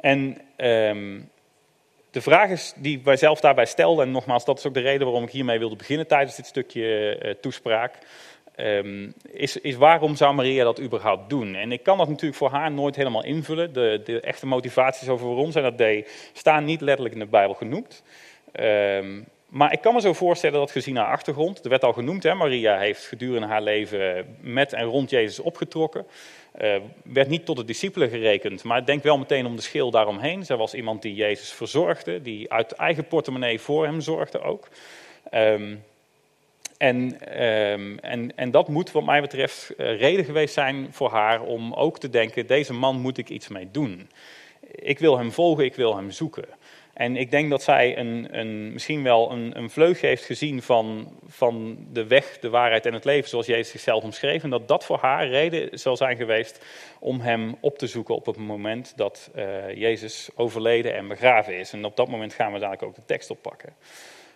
En 0.00 0.40
um, 0.56 1.30
de 2.10 2.20
vraag 2.20 2.50
is 2.50 2.72
die 2.76 3.00
wij 3.04 3.16
zelf 3.16 3.40
daarbij 3.40 3.66
stelden, 3.66 4.06
en 4.06 4.10
nogmaals, 4.10 4.44
dat 4.44 4.58
is 4.58 4.66
ook 4.66 4.74
de 4.74 4.80
reden 4.80 5.06
waarom 5.06 5.24
ik 5.24 5.30
hiermee 5.30 5.58
wilde 5.58 5.76
beginnen 5.76 6.06
tijdens 6.06 6.36
dit 6.36 6.46
stukje 6.46 7.18
uh, 7.22 7.34
toespraak, 7.40 7.98
um, 8.56 9.14
is, 9.30 9.56
is 9.56 9.76
waarom 9.76 10.16
zou 10.16 10.34
Maria 10.34 10.64
dat 10.64 10.80
überhaupt 10.80 11.30
doen? 11.30 11.54
En 11.54 11.72
ik 11.72 11.82
kan 11.82 11.98
dat 11.98 12.08
natuurlijk 12.08 12.38
voor 12.38 12.50
haar 12.50 12.72
nooit 12.72 12.96
helemaal 12.96 13.24
invullen. 13.24 13.72
De, 13.72 14.00
de 14.04 14.20
echte 14.20 14.46
motivaties 14.46 15.08
over 15.08 15.26
waarom 15.26 15.52
zij 15.52 15.62
dat 15.62 15.78
deed, 15.78 16.30
staan 16.32 16.64
niet 16.64 16.80
letterlijk 16.80 17.14
in 17.14 17.20
de 17.20 17.26
Bijbel 17.26 17.54
genoemd. 17.54 18.02
Um, 18.60 19.26
maar 19.48 19.72
ik 19.72 19.80
kan 19.80 19.94
me 19.94 20.00
zo 20.00 20.12
voorstellen 20.12 20.58
dat 20.58 20.70
gezien 20.70 20.96
haar 20.96 21.12
achtergrond, 21.12 21.64
er 21.64 21.70
werd 21.70 21.84
al 21.84 21.92
genoemd, 21.92 22.22
hè, 22.22 22.34
Maria 22.34 22.78
heeft 22.78 23.06
gedurende 23.06 23.46
haar 23.46 23.62
leven 23.62 24.36
met 24.40 24.72
en 24.72 24.84
rond 24.84 25.10
Jezus 25.10 25.38
opgetrokken. 25.38 26.06
Uh, 26.60 26.76
werd 27.02 27.28
niet 27.28 27.44
tot 27.44 27.56
de 27.56 27.64
discipelen 27.64 28.08
gerekend, 28.08 28.62
maar 28.62 28.84
denk 28.84 29.02
wel 29.02 29.18
meteen 29.18 29.46
om 29.46 29.56
de 29.56 29.62
schil 29.62 29.90
daaromheen. 29.90 30.44
Zij 30.44 30.56
was 30.56 30.74
iemand 30.74 31.02
die 31.02 31.14
Jezus 31.14 31.52
verzorgde, 31.52 32.22
die 32.22 32.52
uit 32.52 32.72
eigen 32.72 33.06
portemonnee 33.06 33.60
voor 33.60 33.84
hem 33.84 34.00
zorgde 34.00 34.40
ook. 34.40 34.68
Um, 35.34 35.84
en, 36.78 36.96
um, 37.42 37.98
en, 37.98 38.36
en 38.36 38.50
dat 38.50 38.68
moet 38.68 38.92
wat 38.92 39.04
mij 39.04 39.20
betreft 39.20 39.70
uh, 39.76 39.98
reden 39.98 40.24
geweest 40.24 40.54
zijn 40.54 40.88
voor 40.90 41.10
haar 41.10 41.42
om 41.42 41.74
ook 41.74 41.98
te 41.98 42.10
denken, 42.10 42.46
deze 42.46 42.72
man 42.72 43.00
moet 43.00 43.18
ik 43.18 43.28
iets 43.28 43.48
mee 43.48 43.68
doen. 43.70 44.10
Ik 44.70 44.98
wil 44.98 45.18
hem 45.18 45.32
volgen, 45.32 45.64
ik 45.64 45.74
wil 45.74 45.96
hem 45.96 46.10
zoeken. 46.10 46.44
En 46.98 47.16
ik 47.16 47.30
denk 47.30 47.50
dat 47.50 47.62
zij 47.62 47.98
een, 47.98 48.28
een, 48.30 48.72
misschien 48.72 49.02
wel 49.02 49.30
een, 49.30 49.58
een 49.58 49.70
vleugje 49.70 50.06
heeft 50.06 50.24
gezien 50.24 50.62
van, 50.62 51.12
van 51.26 51.78
de 51.92 52.06
weg, 52.06 52.38
de 52.38 52.48
waarheid 52.48 52.86
en 52.86 52.92
het 52.92 53.04
leven, 53.04 53.28
zoals 53.28 53.46
Jezus 53.46 53.70
zichzelf 53.70 54.02
omschreef. 54.02 54.42
En 54.42 54.50
dat 54.50 54.68
dat 54.68 54.84
voor 54.84 54.98
haar 54.98 55.28
reden 55.28 55.78
zal 55.78 55.96
zijn 55.96 56.16
geweest 56.16 56.64
om 57.00 57.20
hem 57.20 57.56
op 57.60 57.78
te 57.78 57.86
zoeken 57.86 58.14
op 58.14 58.26
het 58.26 58.36
moment 58.36 58.92
dat 58.96 59.30
uh, 59.36 59.74
Jezus 59.74 60.28
overleden 60.34 60.94
en 60.94 61.08
begraven 61.08 61.58
is. 61.58 61.72
En 61.72 61.84
op 61.84 61.96
dat 61.96 62.08
moment 62.08 62.34
gaan 62.34 62.52
we 62.52 62.58
dadelijk 62.58 62.82
ook 62.82 62.94
de 62.94 63.04
tekst 63.06 63.30
oppakken. 63.30 63.72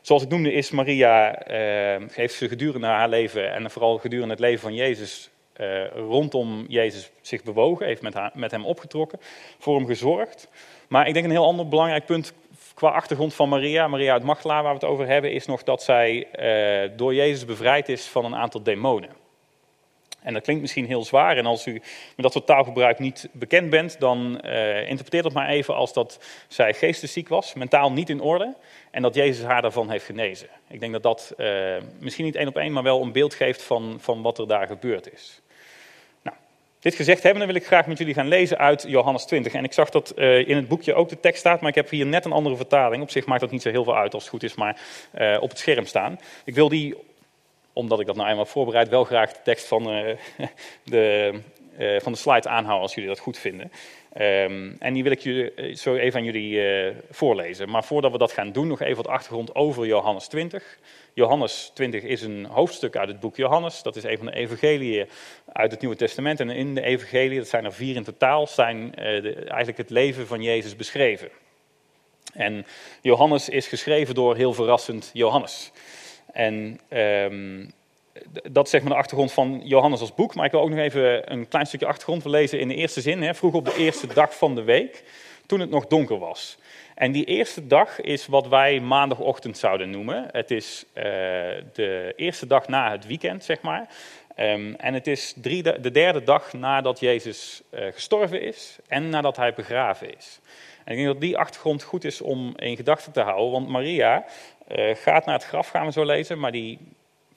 Zoals 0.00 0.22
ik 0.22 0.28
noemde, 0.28 0.52
is 0.52 0.70
Maria, 0.70 1.48
uh, 1.50 2.08
heeft 2.12 2.34
ze 2.34 2.48
gedurende 2.48 2.86
haar 2.86 3.08
leven 3.08 3.52
en 3.52 3.70
vooral 3.70 3.98
gedurende 3.98 4.32
het 4.32 4.42
leven 4.42 4.60
van 4.60 4.74
Jezus 4.74 5.30
uh, 5.56 5.86
rondom 5.86 6.64
Jezus 6.68 7.10
zich 7.20 7.42
bewogen, 7.42 7.86
heeft 7.86 8.02
met, 8.02 8.14
haar, 8.14 8.30
met 8.34 8.50
hem 8.50 8.64
opgetrokken, 8.64 9.18
voor 9.58 9.76
hem 9.76 9.86
gezorgd. 9.86 10.48
Maar 10.88 11.06
ik 11.06 11.14
denk 11.14 11.24
een 11.24 11.30
heel 11.30 11.44
ander 11.46 11.68
belangrijk 11.68 12.06
punt 12.06 12.32
qua 12.82 12.90
achtergrond 12.90 13.34
van 13.34 13.49
Maria, 13.49 13.88
Maria 13.88 14.12
uit 14.12 14.23
Magdala, 14.23 14.62
waar 14.62 14.75
we 14.75 14.79
het 14.79 14.88
over 14.88 15.06
hebben, 15.06 15.32
is 15.32 15.46
nog 15.46 15.62
dat 15.62 15.82
zij 15.82 16.26
uh, 16.87 16.90
door 16.96 17.14
Jezus 17.14 17.44
bevrijd 17.44 17.88
is 17.88 18.06
van 18.06 18.25
een 18.25 18.37
aantal 18.37 18.62
demonen. 18.62 19.11
En 20.23 20.32
dat 20.32 20.43
klinkt 20.43 20.62
misschien 20.62 20.87
heel 20.87 21.05
zwaar. 21.05 21.37
En 21.37 21.46
als 21.46 21.67
u 21.67 21.73
met 21.73 21.82
dat 22.17 22.32
soort 22.32 22.46
taalgebruik 22.46 22.99
niet 22.99 23.29
bekend 23.32 23.70
bent, 23.70 24.00
dan 24.00 24.40
uh, 24.44 24.88
interpreteer 24.88 25.23
dat 25.23 25.32
maar 25.32 25.49
even 25.49 25.75
als 25.75 25.93
dat 25.93 26.19
zij 26.49 26.75
geestesziek 26.75 27.29
was, 27.29 27.55
mentaal 27.55 27.93
niet 27.93 28.11
in 28.11 28.20
orde. 28.20 28.55
En 28.91 29.03
dat 29.03 29.15
Jezus 29.15 29.44
haar 29.44 29.62
daarvan 29.62 29.91
heeft 29.91 30.05
genezen. 30.05 30.48
Ik 30.69 30.81
denk 30.81 30.93
dat 30.93 31.03
dat 31.03 31.34
uh, 31.36 31.77
misschien 31.98 32.24
niet 32.24 32.36
één 32.36 32.48
op 32.48 32.56
één, 32.56 32.72
maar 32.72 32.82
wel 32.82 33.03
een 33.03 33.12
beeld 33.12 33.34
geeft 33.34 33.62
van, 33.62 33.96
van 34.01 34.22
wat 34.22 34.39
er 34.39 34.48
daar 34.48 34.67
gebeurd 34.67 35.12
is. 35.12 35.42
Dit 36.82 36.94
gezegd 36.94 37.22
hebben, 37.22 37.46
wil 37.46 37.55
ik 37.55 37.67
graag 37.67 37.86
met 37.86 37.98
jullie 37.98 38.15
gaan 38.15 38.29
lezen 38.29 38.58
uit 38.58 38.84
Johannes 38.89 39.24
20. 39.24 39.53
En 39.53 39.65
ik 39.65 39.72
zag 39.72 39.91
dat 39.91 40.12
uh, 40.17 40.48
in 40.48 40.56
het 40.56 40.69
boekje 40.69 40.94
ook 40.94 41.08
de 41.08 41.20
tekst 41.20 41.41
staat, 41.41 41.60
maar 41.60 41.69
ik 41.69 41.74
heb 41.74 41.91
hier 41.91 42.06
net 42.06 42.24
een 42.24 42.32
andere 42.32 42.56
vertaling. 42.56 43.03
Op 43.03 43.10
zich 43.10 43.27
maakt 43.27 43.41
dat 43.41 43.51
niet 43.51 43.62
zo 43.62 43.70
heel 43.70 43.84
veel 43.84 43.96
uit 43.96 44.15
als 44.15 44.22
het 44.22 44.32
goed 44.32 44.43
is, 44.43 44.55
maar 44.55 44.81
uh, 45.19 45.36
op 45.41 45.48
het 45.48 45.58
scherm 45.58 45.86
staan. 45.86 46.19
Ik 46.44 46.55
wil 46.55 46.69
die, 46.69 46.94
omdat 47.72 48.01
ik 48.01 48.06
dat 48.06 48.17
nou 48.17 48.29
eenmaal 48.29 48.46
voorbereid, 48.46 48.89
wel 48.89 49.05
graag 49.05 49.32
de 49.32 49.39
tekst 49.44 49.67
van, 49.67 49.96
uh, 49.96 50.17
de, 50.84 51.34
van 52.01 52.12
de 52.12 52.19
slide 52.19 52.48
aanhouden 52.48 52.82
als 52.82 52.94
jullie 52.94 53.08
dat 53.08 53.19
goed 53.19 53.39
vinden. 53.39 53.72
Um, 54.19 54.77
en 54.79 54.93
die 54.93 55.03
wil 55.03 55.12
ik 55.12 55.20
jullie, 55.20 55.77
zo 55.77 55.94
even 55.94 56.19
aan 56.19 56.24
jullie 56.24 56.60
voorlezen. 57.10 57.70
Maar 57.70 57.84
voordat 57.84 58.12
we 58.12 58.19
dat 58.19 58.32
gaan 58.32 58.53
doen, 58.53 58.67
nog 58.67 58.81
even 58.81 58.96
wat 58.96 59.06
achtergrond 59.06 59.55
over 59.55 59.86
Johannes 59.86 60.27
20. 60.27 60.79
Johannes 61.15 61.70
20 61.74 62.03
is 62.03 62.22
een 62.22 62.44
hoofdstuk 62.44 62.96
uit 62.96 63.08
het 63.08 63.20
boek 63.20 63.36
Johannes. 63.36 63.82
Dat 63.82 63.96
is 63.96 64.05
een 64.05 64.17
van 64.17 64.27
de 64.27 64.34
evangeliën 64.34 65.08
uit 65.53 65.70
het 65.70 65.81
Nieuwe 65.81 65.96
Testament. 65.96 66.41
En 66.41 66.51
in 66.51 66.74
de 66.74 66.82
evangelie, 66.82 67.39
dat 67.39 67.48
zijn 67.48 67.65
er 67.65 67.72
vier 67.72 67.96
in 67.96 68.05
totaal, 68.05 68.46
zijn 68.46 68.94
eigenlijk 68.94 69.77
het 69.77 69.91
leven 69.91 70.27
van 70.27 70.43
Jezus 70.43 70.77
beschreven. 70.77 71.29
En 72.32 72.67
Johannes 73.01 73.48
is 73.48 73.67
geschreven 73.67 74.15
door 74.15 74.36
heel 74.36 74.53
verrassend 74.53 75.10
Johannes. 75.12 75.72
En 76.32 76.81
um, 76.91 77.72
dat 78.50 78.64
is 78.64 78.70
zeg 78.70 78.82
maar 78.82 78.90
de 78.90 78.98
achtergrond 78.98 79.32
van 79.32 79.60
Johannes 79.64 80.00
als 80.00 80.14
boek. 80.14 80.34
Maar 80.34 80.44
ik 80.44 80.50
wil 80.50 80.60
ook 80.60 80.70
nog 80.70 80.78
even 80.78 81.32
een 81.32 81.48
klein 81.48 81.66
stukje 81.66 81.86
achtergrond 81.86 82.24
lezen 82.24 82.60
in 82.60 82.69
de 82.69 82.74
eerste 82.74 83.00
zin. 83.00 83.22
Hè, 83.22 83.34
vroeg 83.34 83.54
op 83.54 83.64
de 83.64 83.76
eerste 83.76 84.06
dag 84.06 84.36
van 84.36 84.54
de 84.54 84.62
week, 84.62 85.04
toen 85.46 85.60
het 85.60 85.70
nog 85.70 85.86
donker 85.86 86.19
was. 86.19 86.58
En 86.94 87.12
die 87.12 87.24
eerste 87.24 87.66
dag 87.66 88.00
is 88.00 88.26
wat 88.26 88.48
wij 88.48 88.81
maandagochtend 88.81 89.58
zouden 89.58 89.90
noemen. 89.90 90.28
Het 90.32 90.50
is 90.50 90.84
uh, 90.94 91.04
de 91.72 92.12
eerste 92.16 92.46
dag 92.46 92.69
na 92.69 92.90
het 92.90 93.06
weekend, 93.06 93.44
zeg 93.44 93.60
maar. 93.60 93.88
Um, 94.36 94.74
en 94.74 94.94
het 94.94 95.06
is 95.06 95.32
de 95.36 95.90
derde 95.92 96.22
dag 96.22 96.52
nadat 96.52 97.00
Jezus 97.00 97.62
uh, 97.70 97.84
gestorven 97.92 98.42
is 98.42 98.78
en 98.88 99.08
nadat 99.08 99.36
hij 99.36 99.54
begraven 99.54 100.16
is. 100.16 100.40
En 100.84 100.92
ik 100.92 100.96
denk 100.98 101.12
dat 101.12 101.20
die 101.20 101.38
achtergrond 101.38 101.82
goed 101.82 102.04
is 102.04 102.20
om 102.20 102.52
in 102.56 102.76
gedachten 102.76 103.12
te 103.12 103.20
houden, 103.20 103.50
want 103.50 103.69
Maria 103.69 104.24
uh, 104.69 104.94
gaat 104.94 105.24
naar 105.26 105.34
het 105.34 105.44
graf, 105.44 105.69
gaan 105.69 105.86
we 105.86 105.92
zo 105.92 106.04
lezen, 106.04 106.38
maar 106.38 106.52
die, 106.52 106.78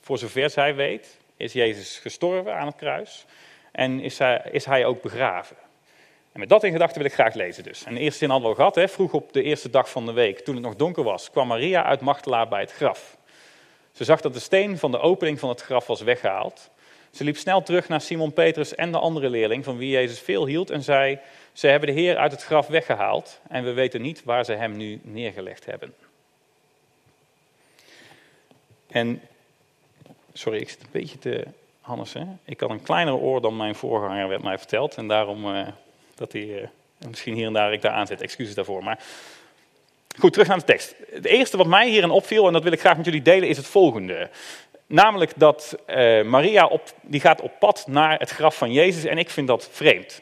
voor 0.05 0.17
zover 0.17 0.49
zij 0.49 0.75
weet, 0.75 1.17
is 1.37 1.53
Jezus 1.53 1.97
gestorven 1.97 2.55
aan 2.55 2.65
het 2.65 2.75
kruis 2.75 3.25
en 3.71 3.99
is 3.99 4.17
hij, 4.17 4.49
is 4.51 4.65
hij 4.65 4.85
ook 4.85 5.01
begraven. 5.01 5.55
En 6.31 6.39
met 6.39 6.49
dat 6.49 6.63
in 6.63 6.71
gedachten 6.71 6.97
wil 6.97 7.07
ik 7.07 7.13
graag 7.13 7.33
lezen 7.33 7.63
dus. 7.63 7.83
En 7.83 7.93
de 7.93 7.99
eerste 7.99 8.17
zin 8.17 8.29
hadden 8.29 8.55
gehad, 8.55 8.75
hè? 8.75 8.87
vroeg 8.87 9.13
op 9.13 9.33
de 9.33 9.43
eerste 9.43 9.69
dag 9.69 9.89
van 9.89 10.05
de 10.05 10.11
week, 10.11 10.39
toen 10.39 10.55
het 10.55 10.63
nog 10.63 10.75
donker 10.75 11.03
was, 11.03 11.31
kwam 11.31 11.47
Maria 11.47 11.83
uit 11.83 12.01
Machtelaar 12.01 12.47
bij 12.47 12.59
het 12.59 12.71
graf. 12.71 13.17
Ze 13.91 14.03
zag 14.03 14.21
dat 14.21 14.33
de 14.33 14.39
steen 14.39 14.77
van 14.77 14.91
de 14.91 14.99
opening 14.99 15.39
van 15.39 15.49
het 15.49 15.61
graf 15.61 15.87
was 15.87 16.01
weggehaald. 16.01 16.69
Ze 17.11 17.23
liep 17.23 17.37
snel 17.37 17.63
terug 17.63 17.87
naar 17.87 18.01
Simon 18.01 18.33
Petrus 18.33 18.75
en 18.75 18.91
de 18.91 18.99
andere 18.99 19.29
leerling, 19.29 19.63
van 19.63 19.77
wie 19.77 19.89
Jezus 19.89 20.19
veel 20.19 20.45
hield, 20.45 20.69
en 20.69 20.83
zei: 20.83 21.19
Ze 21.53 21.67
hebben 21.67 21.95
de 21.95 22.01
Heer 22.01 22.17
uit 22.17 22.31
het 22.31 22.43
graf 22.43 22.67
weggehaald 22.67 23.39
en 23.49 23.63
we 23.63 23.73
weten 23.73 24.01
niet 24.01 24.23
waar 24.23 24.45
ze 24.45 24.53
hem 24.53 24.77
nu 24.77 24.99
neergelegd 25.03 25.65
hebben. 25.65 25.93
En, 28.87 29.21
sorry, 30.37 30.59
ik 30.59 30.69
zit 30.69 30.81
een 30.81 30.87
beetje 30.91 31.19
te. 31.19 31.43
Hannes, 31.81 32.13
hè? 32.13 32.23
ik 32.45 32.59
had 32.59 32.69
een 32.69 32.81
kleiner 32.81 33.13
oor 33.13 33.41
dan 33.41 33.57
mijn 33.57 33.75
voorganger, 33.75 34.27
werd 34.27 34.43
mij 34.43 34.57
verteld. 34.57 34.95
En 34.95 35.07
daarom 35.07 35.45
uh, 35.45 35.67
dat 36.15 36.31
hij 36.31 36.41
uh, 36.41 36.67
misschien 37.09 37.33
hier 37.33 37.45
en 37.45 37.53
daar 37.53 37.73
ik 37.73 37.81
daar 37.81 37.91
aanzet. 37.91 38.21
Excuses 38.21 38.55
daarvoor. 38.55 38.83
Maar 38.83 38.99
goed, 40.17 40.33
terug 40.33 40.47
naar 40.47 40.57
de 40.57 40.63
tekst. 40.63 40.95
Het 41.11 41.25
eerste 41.25 41.57
wat 41.57 41.67
mij 41.67 41.89
hierin 41.89 42.09
opviel, 42.09 42.47
en 42.47 42.53
dat 42.53 42.63
wil 42.63 42.71
ik 42.71 42.79
graag 42.79 42.97
met 42.97 43.05
jullie 43.05 43.21
delen, 43.21 43.49
is 43.49 43.57
het 43.57 43.65
volgende. 43.65 44.29
Namelijk 44.87 45.31
dat 45.35 45.77
uh, 45.87 46.23
Maria 46.23 46.65
op, 46.65 46.81
die 47.01 47.19
gaat 47.19 47.41
op 47.41 47.51
pad 47.59 47.85
naar 47.87 48.19
het 48.19 48.29
graf 48.29 48.57
van 48.57 48.71
Jezus 48.71 49.03
en 49.03 49.17
ik 49.17 49.29
vind 49.29 49.47
dat 49.47 49.69
vreemd. 49.71 50.21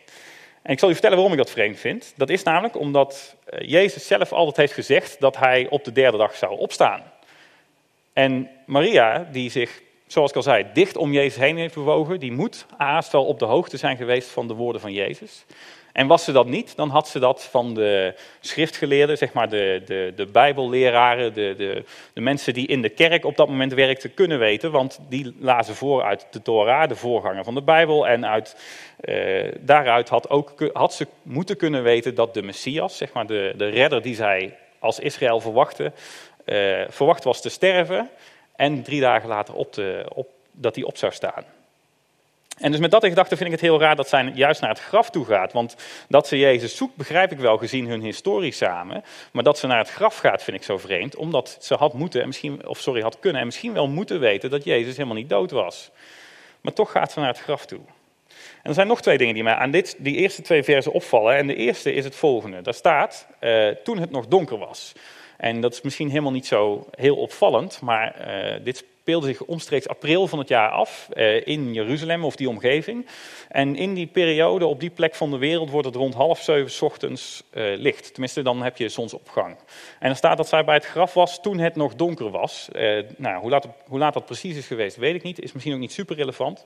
En 0.62 0.72
ik 0.72 0.80
zal 0.80 0.90
u 0.90 0.92
vertellen 0.92 1.18
waarom 1.18 1.34
ik 1.34 1.44
dat 1.44 1.54
vreemd 1.54 1.80
vind. 1.80 2.14
Dat 2.16 2.30
is 2.30 2.44
namelijk 2.44 2.78
omdat 2.80 3.36
Jezus 3.60 4.08
zelf 4.08 4.32
altijd 4.32 4.58
heeft 4.58 4.74
gezegd 4.74 5.20
dat 5.20 5.38
hij 5.38 5.68
op 5.70 5.84
de 5.84 5.92
derde 5.92 6.18
dag 6.18 6.36
zou 6.36 6.58
opstaan. 6.58 7.04
En 8.14 8.50
Maria, 8.66 9.28
die 9.32 9.50
zich, 9.50 9.82
zoals 10.14 10.30
ik 10.30 10.36
al 10.36 10.44
zei, 10.44 10.66
dicht 10.74 10.98
om 10.98 11.12
Jezus 11.12 11.40
heen 11.40 11.58
heeft 11.58 11.74
bewogen, 11.74 12.20
die 12.20 12.32
moet 12.32 12.66
haast 12.78 13.12
wel 13.12 13.26
op 13.26 13.40
de 13.40 13.46
hoogte 13.46 13.78
zijn 13.78 13.98
geweest 13.98 14.30
van 14.30 14.48
de 14.48 14.54
woorden 14.54 14.82
van 14.82 14.94
Jezus. 14.94 15.46
En 15.94 16.08
was 16.08 16.24
ze 16.24 16.32
dat 16.32 16.46
niet, 16.46 16.76
dan 16.76 16.90
had 16.90 17.08
ze 17.08 17.20
dat 17.20 17.44
van 17.44 17.74
de 17.74 18.16
schriftgeleerden, 18.40 19.18
zeg 19.18 19.34
maar 19.34 19.50
de, 19.50 19.82
de, 19.86 20.14
de 20.16 20.26
bijbelleraren, 20.26 21.34
de, 21.34 21.54
de, 21.58 21.84
de 22.14 22.22
mensen 22.22 22.54
die 22.54 22.68
in 22.68 22.82
de 22.82 22.90
kerk 22.90 23.26
op 23.26 23.36
dat 23.36 23.48
moment 23.48 23.74
werkten, 23.74 24.14
kunnen 24.14 24.40
weten. 24.40 24.72
Want 24.72 25.00
die 25.10 25.36
lazen 25.40 25.76
voor 25.76 26.04
uit 26.04 26.28
de 26.32 26.42
Torah, 26.42 26.90
de 26.90 26.96
voorganger 26.96 27.44
van 27.44 27.56
de 27.56 27.62
Bijbel. 27.62 28.08
En 28.08 28.28
uit, 28.28 28.56
eh, 29.00 29.52
daaruit 29.60 30.10
had, 30.10 30.30
ook, 30.30 30.70
had 30.74 30.94
ze 30.94 31.08
moeten 31.22 31.58
kunnen 31.58 31.84
weten 31.84 32.16
dat 32.16 32.34
de 32.34 32.42
Messias, 32.42 32.98
zeg 32.98 33.14
maar 33.14 33.28
de, 33.28 33.54
de 33.58 33.70
redder 33.70 34.02
die 34.02 34.16
zij 34.16 34.58
als 34.80 35.00
Israël 35.00 35.40
verwachten, 35.40 35.94
uh, 36.46 36.82
verwacht 36.88 37.24
was 37.24 37.42
te 37.42 37.50
sterven. 37.50 38.10
En 38.56 38.84
drie 38.84 39.02
dagen 39.02 39.30
later 39.30 39.54
op 39.54 39.78
op, 40.14 40.28
dat 40.52 40.76
hij 40.76 40.84
op 40.84 40.98
zou 40.98 41.12
staan. 41.12 41.44
En 42.58 42.72
dus 42.72 42.80
met 42.80 42.92
dat 42.92 43.04
in 43.04 43.10
gedachte 43.10 43.36
vind 43.36 43.50
ik 43.50 43.56
het 43.56 43.66
heel 43.66 43.80
raar 43.80 43.96
dat 43.96 44.10
zij 44.10 44.32
juist 44.36 44.62
naar 44.62 44.70
het 44.70 44.80
graf 44.80 45.10
toe 45.10 45.26
gaat. 45.26 45.54
Want 45.54 45.76
dat 46.08 46.28
ze 46.28 46.38
Jezus 46.38 46.76
zoekt, 46.76 46.96
begrijp 46.96 47.32
ik 47.32 47.40
wel 47.40 47.58
gezien 47.58 47.88
hun 47.88 48.02
historie 48.02 48.52
samen. 48.52 49.04
Maar 49.32 49.44
dat 49.44 49.58
ze 49.58 49.68
naar 49.68 49.78
het 49.78 49.90
graf 49.90 50.18
gaat, 50.18 50.44
vind 50.44 50.58
ik 50.58 50.64
zo 50.64 50.78
vreemd. 50.78 51.16
Omdat 51.16 51.58
ze 51.60 51.76
had 51.76 51.94
moeten, 51.94 52.22
en 52.22 52.28
misschien, 52.28 52.68
of 52.68 52.80
sorry, 52.80 53.02
had 53.02 53.20
kunnen 53.20 53.40
en 53.40 53.48
misschien 53.48 53.74
wel 53.74 53.88
moeten 53.88 54.20
weten 54.20 54.50
dat 54.50 54.64
Jezus 54.64 54.96
helemaal 54.96 55.18
niet 55.18 55.30
dood 55.30 55.52
was. 55.52 55.92
Maar 56.62 56.74
toch 56.74 56.92
gaat 56.92 57.12
ze 57.12 57.20
naar 57.20 57.28
het 57.28 57.40
graf 57.40 57.66
toe. 57.66 57.82
En 58.64 58.70
er 58.70 58.74
zijn 58.74 58.88
nog 58.88 59.02
twee 59.02 59.18
dingen 59.18 59.34
die 59.34 59.44
mij 59.44 59.54
aan 59.54 59.72
dit, 59.72 59.96
die 59.98 60.16
eerste 60.16 60.42
twee 60.42 60.64
versen 60.64 60.92
opvallen. 60.92 61.36
En 61.36 61.48
de 61.48 61.56
eerste 61.56 61.94
is 61.94 62.04
het 62.04 62.16
volgende. 62.16 62.62
Daar 62.62 62.74
staat, 62.74 63.28
uh, 63.42 63.68
toen 63.68 64.00
het 64.00 64.12
nog 64.12 64.28
donker 64.28 64.58
was. 64.58 64.94
En 65.44 65.62
dat 65.62 65.74
is 65.74 65.82
misschien 65.82 66.10
helemaal 66.10 66.32
niet 66.32 66.46
zo 66.46 66.88
heel 66.92 67.16
opvallend, 67.16 67.82
maar 67.82 68.28
uh, 68.28 68.64
dit 68.64 68.86
speelde 69.02 69.28
zich 69.28 69.42
omstreeks 69.42 69.88
april 69.88 70.28
van 70.28 70.40
het 70.40 70.48
jaar 70.48 70.70
af 70.70 71.10
uh, 71.14 71.48
in 71.48 71.74
Jeruzalem 71.74 72.26
of 72.26 72.36
die 72.36 72.50
omgeving. 72.50 73.08
En 73.50 73.76
in 73.76 73.94
die 73.94 74.08
periode, 74.08 74.66
op 74.66 74.80
die 74.80 74.90
plek 74.90 75.16
van 75.16 75.32
de 75.32 75.38
wereld, 75.38 75.70
wordt 75.70 75.88
het 75.88 75.96
rond 75.96 76.14
half 76.14 76.42
zeven 76.42 76.86
ochtends 76.88 77.44
uh, 77.54 77.78
licht. 77.78 78.12
Tenminste, 78.12 78.42
dan 78.42 78.64
heb 78.64 78.78
je 78.78 78.90
zonsopgang. 78.90 79.56
En 80.00 80.10
er 80.10 80.16
staat 80.16 80.38
dat 80.38 80.48
zij 80.48 80.64
bij 80.64 80.76
het 80.76 80.86
graf 80.86 81.14
was 81.14 81.42
toen 81.42 81.60
het 81.60 81.76
nog 81.76 81.96
donker 81.96 82.30
was. 82.30 82.70
nou, 83.18 83.42
hoe 83.42 83.50
laat, 83.50 83.68
hoe 83.88 84.00
laat 84.00 84.14
dat 84.14 84.26
precies 84.26 84.58
is 84.58 84.68
geweest, 84.68 84.96
weet 84.96 85.16
ik 85.16 85.24
niet. 85.24 85.42
Is 85.42 85.54
misschien 85.54 85.74
ook 85.74 85.80
niet 85.80 85.94
super 85.94 86.16
relevant. 86.16 86.66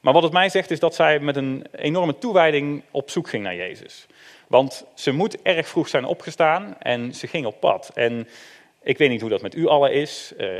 Maar 0.00 0.12
wat 0.12 0.22
het 0.22 0.32
mij 0.32 0.48
zegt 0.48 0.70
is 0.70 0.80
dat 0.80 0.94
zij 0.94 1.18
met 1.18 1.36
een 1.36 1.66
enorme 1.72 2.18
toewijding 2.18 2.82
op 2.90 3.10
zoek 3.10 3.28
ging 3.28 3.42
naar 3.42 3.56
Jezus. 3.56 4.06
Want 4.50 4.84
ze 4.94 5.12
moet 5.12 5.42
erg 5.42 5.68
vroeg 5.68 5.88
zijn 5.88 6.04
opgestaan 6.04 6.76
en 6.78 7.14
ze 7.14 7.26
ging 7.26 7.46
op 7.46 7.60
pad. 7.60 7.90
En 7.94 8.28
ik 8.82 8.98
weet 8.98 9.08
niet 9.10 9.20
hoe 9.20 9.30
dat 9.30 9.42
met 9.42 9.54
u 9.54 9.66
allen 9.66 9.92
is. 9.92 10.32
Uh, 10.38 10.56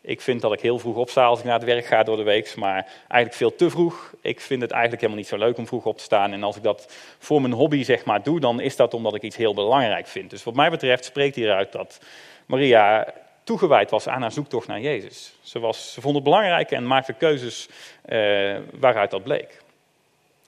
ik 0.00 0.20
vind 0.20 0.40
dat 0.40 0.52
ik 0.52 0.60
heel 0.60 0.78
vroeg 0.78 0.96
opsta 0.96 1.24
als 1.24 1.38
ik 1.38 1.44
naar 1.44 1.54
het 1.54 1.64
werk 1.64 1.84
ga 1.84 2.02
door 2.02 2.16
de 2.16 2.22
week, 2.22 2.56
maar 2.56 2.86
eigenlijk 2.98 3.34
veel 3.34 3.54
te 3.54 3.70
vroeg. 3.70 4.14
Ik 4.20 4.40
vind 4.40 4.62
het 4.62 4.70
eigenlijk 4.70 5.00
helemaal 5.00 5.22
niet 5.22 5.32
zo 5.32 5.38
leuk 5.38 5.58
om 5.58 5.66
vroeg 5.66 5.84
op 5.84 5.96
te 5.96 6.02
staan. 6.02 6.32
En 6.32 6.42
als 6.42 6.56
ik 6.56 6.62
dat 6.62 6.94
voor 7.18 7.40
mijn 7.40 7.52
hobby 7.52 7.82
zeg 7.82 8.04
maar 8.04 8.22
doe, 8.22 8.40
dan 8.40 8.60
is 8.60 8.76
dat 8.76 8.94
omdat 8.94 9.14
ik 9.14 9.22
iets 9.22 9.36
heel 9.36 9.54
belangrijk 9.54 10.06
vind. 10.06 10.30
Dus 10.30 10.44
wat 10.44 10.54
mij 10.54 10.70
betreft 10.70 11.04
spreekt 11.04 11.36
hieruit 11.36 11.72
dat 11.72 12.00
Maria 12.46 13.14
toegewijd 13.42 13.90
was 13.90 14.08
aan 14.08 14.22
haar 14.22 14.32
zoektocht 14.32 14.66
naar 14.66 14.80
Jezus. 14.80 15.34
Ze, 15.42 15.58
was, 15.58 15.92
ze 15.92 16.00
vond 16.00 16.14
het 16.14 16.24
belangrijk 16.24 16.70
en 16.70 16.86
maakte 16.86 17.12
keuzes 17.12 17.68
uh, 18.08 18.56
waaruit 18.72 19.10
dat 19.10 19.22
bleek. 19.22 19.62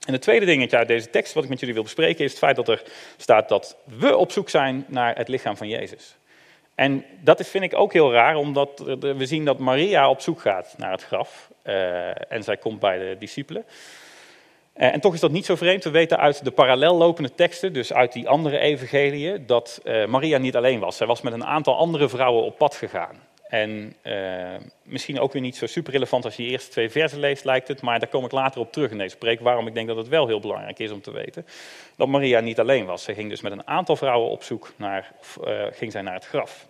En 0.07 0.13
het 0.13 0.21
tweede 0.21 0.45
dingetje 0.45 0.77
uit 0.77 0.87
deze 0.87 1.09
tekst 1.09 1.33
wat 1.33 1.43
ik 1.43 1.49
met 1.49 1.59
jullie 1.59 1.73
wil 1.73 1.83
bespreken 1.83 2.23
is 2.23 2.29
het 2.29 2.39
feit 2.39 2.55
dat 2.55 2.67
er 2.67 2.83
staat 3.17 3.49
dat 3.49 3.77
we 3.83 4.17
op 4.17 4.31
zoek 4.31 4.49
zijn 4.49 4.85
naar 4.87 5.15
het 5.15 5.27
lichaam 5.27 5.57
van 5.57 5.67
Jezus. 5.67 6.15
En 6.75 7.05
dat 7.21 7.47
vind 7.47 7.63
ik 7.63 7.75
ook 7.75 7.93
heel 7.93 8.11
raar, 8.11 8.35
omdat 8.35 8.83
we 8.99 9.25
zien 9.25 9.45
dat 9.45 9.59
Maria 9.59 10.09
op 10.09 10.21
zoek 10.21 10.41
gaat 10.41 10.75
naar 10.77 10.91
het 10.91 11.03
graf. 11.03 11.51
Uh, 11.63 12.31
en 12.31 12.43
zij 12.43 12.57
komt 12.57 12.79
bij 12.79 12.97
de 12.97 13.15
discipelen. 13.19 13.65
Uh, 14.75 14.93
en 14.93 14.99
toch 14.99 15.13
is 15.13 15.19
dat 15.19 15.31
niet 15.31 15.45
zo 15.45 15.55
vreemd. 15.55 15.83
We 15.83 15.89
weten 15.89 16.19
uit 16.19 16.43
de 16.43 16.51
parallel 16.51 16.95
lopende 16.95 17.35
teksten, 17.35 17.73
dus 17.73 17.93
uit 17.93 18.13
die 18.13 18.29
andere 18.29 18.57
evangeliën, 18.57 19.45
dat 19.45 19.81
uh, 19.83 20.05
Maria 20.05 20.37
niet 20.37 20.55
alleen 20.55 20.79
was. 20.79 20.97
Zij 20.97 21.07
was 21.07 21.21
met 21.21 21.33
een 21.33 21.45
aantal 21.45 21.77
andere 21.77 22.09
vrouwen 22.09 22.43
op 22.43 22.57
pad 22.57 22.75
gegaan. 22.75 23.21
En 23.47 23.93
uh, 24.03 24.55
misschien 24.83 25.19
ook 25.19 25.33
weer 25.33 25.41
niet 25.41 25.55
zo 25.55 25.65
super 25.65 25.93
relevant 25.93 26.25
als 26.25 26.35
je 26.35 26.43
de 26.43 26.49
eerste 26.49 26.71
twee 26.71 26.89
versen 26.89 27.19
leest, 27.19 27.43
lijkt 27.43 27.67
het. 27.67 27.81
Maar 27.81 27.99
daar 27.99 28.09
kom 28.09 28.25
ik 28.25 28.31
later 28.31 28.61
op 28.61 28.71
terug 28.71 28.91
in 28.91 28.97
deze 28.97 29.17
preek. 29.17 29.39
Waarom 29.39 29.67
ik 29.67 29.73
denk 29.73 29.87
dat 29.87 29.97
het 29.97 30.07
wel 30.07 30.27
heel 30.27 30.39
belangrijk 30.39 30.79
is 30.79 30.91
om 30.91 31.01
te 31.01 31.11
weten. 31.11 31.45
Dat 31.95 32.07
Maria 32.07 32.39
niet 32.39 32.59
alleen 32.59 32.85
was. 32.85 33.03
Ze 33.03 33.13
ging 33.13 33.29
dus 33.29 33.41
met 33.41 33.51
een 33.51 33.67
aantal 33.67 33.95
vrouwen 33.95 34.29
op 34.29 34.43
zoek 34.43 34.73
naar, 34.75 35.11
of 35.19 35.37
uh, 35.47 35.63
ging 35.71 35.91
zij 35.91 36.01
naar 36.01 36.13
het 36.13 36.25
graf. 36.25 36.67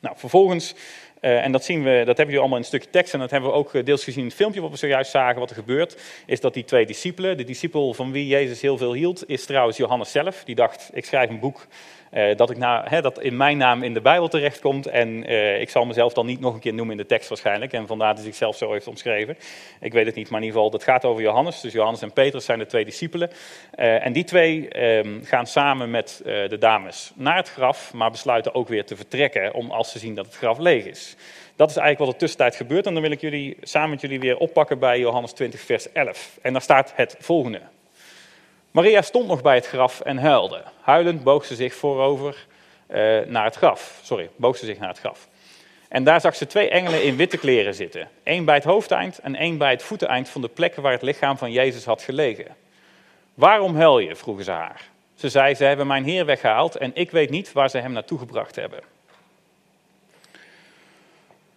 Nou, 0.00 0.16
vervolgens, 0.18 0.74
uh, 1.20 1.44
en 1.44 1.52
dat 1.52 1.64
zien 1.64 1.82
we, 1.82 1.90
dat 1.90 2.06
hebben 2.06 2.26
jullie 2.26 2.38
allemaal 2.38 2.56
in 2.56 2.62
een 2.62 2.68
stukje 2.68 2.90
tekst. 2.90 3.14
En 3.14 3.20
dat 3.20 3.30
hebben 3.30 3.50
we 3.50 3.56
ook 3.56 3.86
deels 3.86 4.04
gezien 4.04 4.20
in 4.20 4.26
het 4.28 4.36
filmpje 4.36 4.60
wat 4.60 4.70
we 4.70 4.76
zojuist 4.76 5.10
zagen. 5.10 5.40
Wat 5.40 5.50
er 5.50 5.56
gebeurt, 5.56 6.00
is 6.26 6.40
dat 6.40 6.54
die 6.54 6.64
twee 6.64 6.86
discipelen, 6.86 7.36
de 7.36 7.44
discipel 7.44 7.94
van 7.94 8.12
wie 8.12 8.26
Jezus 8.26 8.60
heel 8.60 8.76
veel 8.76 8.92
hield, 8.92 9.28
is 9.28 9.44
trouwens 9.44 9.76
Johannes 9.76 10.10
zelf. 10.10 10.44
Die 10.44 10.54
dacht, 10.54 10.90
ik 10.92 11.04
schrijf 11.04 11.30
een 11.30 11.40
boek 11.40 11.66
uh, 12.12 12.36
dat, 12.36 12.50
ik 12.50 12.56
nou, 12.56 12.88
hè, 12.88 13.00
dat 13.00 13.20
in 13.20 13.36
mijn 13.36 13.56
naam 13.56 13.82
in 13.82 13.94
de 13.94 14.00
Bijbel 14.00 14.28
terechtkomt. 14.28 14.86
En 14.86 15.30
uh, 15.30 15.60
ik 15.60 15.70
zal 15.70 15.84
mezelf 15.84 16.12
dan 16.12 16.26
niet 16.26 16.40
nog 16.40 16.54
een 16.54 16.60
keer 16.60 16.74
noemen 16.74 16.94
in 16.94 17.02
de 17.02 17.06
tekst 17.06 17.28
waarschijnlijk. 17.28 17.72
En 17.72 17.86
vandaar 17.86 18.14
dat 18.14 18.24
ik 18.24 18.34
zelf 18.34 18.56
zo 18.56 18.72
heeft 18.72 18.86
omschreven. 18.86 19.36
Ik 19.80 19.92
weet 19.92 20.06
het 20.06 20.14
niet, 20.14 20.30
maar 20.30 20.40
in 20.40 20.46
ieder 20.46 20.60
geval, 20.60 20.78
dat 20.78 20.84
gaat 20.84 21.04
over 21.04 21.22
Johannes. 21.22 21.60
Dus 21.60 21.72
Johannes 21.72 22.02
en 22.02 22.12
Petrus 22.12 22.44
zijn 22.44 22.58
de 22.58 22.66
twee 22.66 22.84
discipelen. 22.84 23.30
Uh, 23.78 24.06
en 24.06 24.12
die 24.12 24.24
twee 24.24 24.84
um, 24.96 25.20
gaan 25.24 25.46
samen 25.46 25.90
met 25.90 26.20
de 26.24 26.56
dames 26.58 27.12
naar 27.14 27.36
het 27.36 27.50
graf. 27.50 27.92
Maar 27.92 28.10
besluiten 28.10 28.54
ook 28.54 28.68
weer 28.68 28.84
te 28.84 28.96
vertrekken 28.96 29.54
om 29.54 29.70
als 29.70 29.92
ze 29.92 29.98
zien 29.98 30.14
dat 30.14 30.26
het 30.26 30.36
graf 30.36 30.58
leeg 30.58 30.84
is. 30.84 31.16
Dat 31.56 31.70
is 31.70 31.76
eigenlijk 31.76 31.98
wat 31.98 32.08
er 32.08 32.26
tussentijd 32.26 32.56
gebeurt. 32.56 32.86
En 32.86 32.92
dan 32.92 33.02
wil 33.02 33.10
ik 33.10 33.20
jullie 33.20 33.56
samen 33.62 33.90
met 33.90 34.00
jullie 34.00 34.20
weer 34.20 34.36
oppakken 34.36 34.78
bij 34.78 34.98
Johannes 34.98 35.32
20, 35.32 35.60
vers 35.60 35.92
11. 35.92 36.38
En 36.42 36.52
daar 36.52 36.62
staat 36.62 36.92
het 36.94 37.16
volgende. 37.18 37.60
Maria 38.72 39.02
stond 39.02 39.26
nog 39.26 39.42
bij 39.42 39.54
het 39.54 39.66
graf 39.66 40.00
en 40.00 40.18
huilde. 40.18 40.62
Huilend 40.80 41.22
boog 41.22 41.44
ze 41.44 41.54
zich 41.54 41.74
voorover 41.74 42.46
uh, 42.90 43.20
naar 43.26 43.44
het 43.44 43.54
graf. 43.54 44.00
Sorry, 44.02 44.30
boog 44.36 44.56
ze 44.56 44.66
zich 44.66 44.78
naar 44.78 44.88
het 44.88 44.98
graf. 44.98 45.28
En 45.88 46.04
daar 46.04 46.20
zag 46.20 46.36
ze 46.36 46.46
twee 46.46 46.68
engelen 46.68 47.04
in 47.04 47.16
witte 47.16 47.38
kleren 47.38 47.74
zitten. 47.74 48.08
Eén 48.24 48.44
bij 48.44 48.54
het 48.54 48.64
hoofdeind 48.64 49.18
en 49.18 49.34
één 49.34 49.58
bij 49.58 49.70
het 49.70 49.82
voeteneind 49.82 50.28
van 50.28 50.40
de 50.40 50.48
plek 50.48 50.74
waar 50.74 50.92
het 50.92 51.02
lichaam 51.02 51.38
van 51.38 51.52
Jezus 51.52 51.84
had 51.84 52.02
gelegen. 52.02 52.56
Waarom 53.34 53.76
huil 53.76 53.98
je? 53.98 54.16
vroegen 54.16 54.44
ze 54.44 54.50
haar. 54.50 54.90
Ze 55.14 55.28
zei, 55.28 55.54
ze 55.54 55.64
hebben 55.64 55.86
mijn 55.86 56.04
Heer 56.04 56.24
weggehaald 56.24 56.76
en 56.76 56.90
ik 56.94 57.10
weet 57.10 57.30
niet 57.30 57.52
waar 57.52 57.70
ze 57.70 57.78
hem 57.78 57.92
naartoe 57.92 58.18
gebracht 58.18 58.56
hebben. 58.56 58.80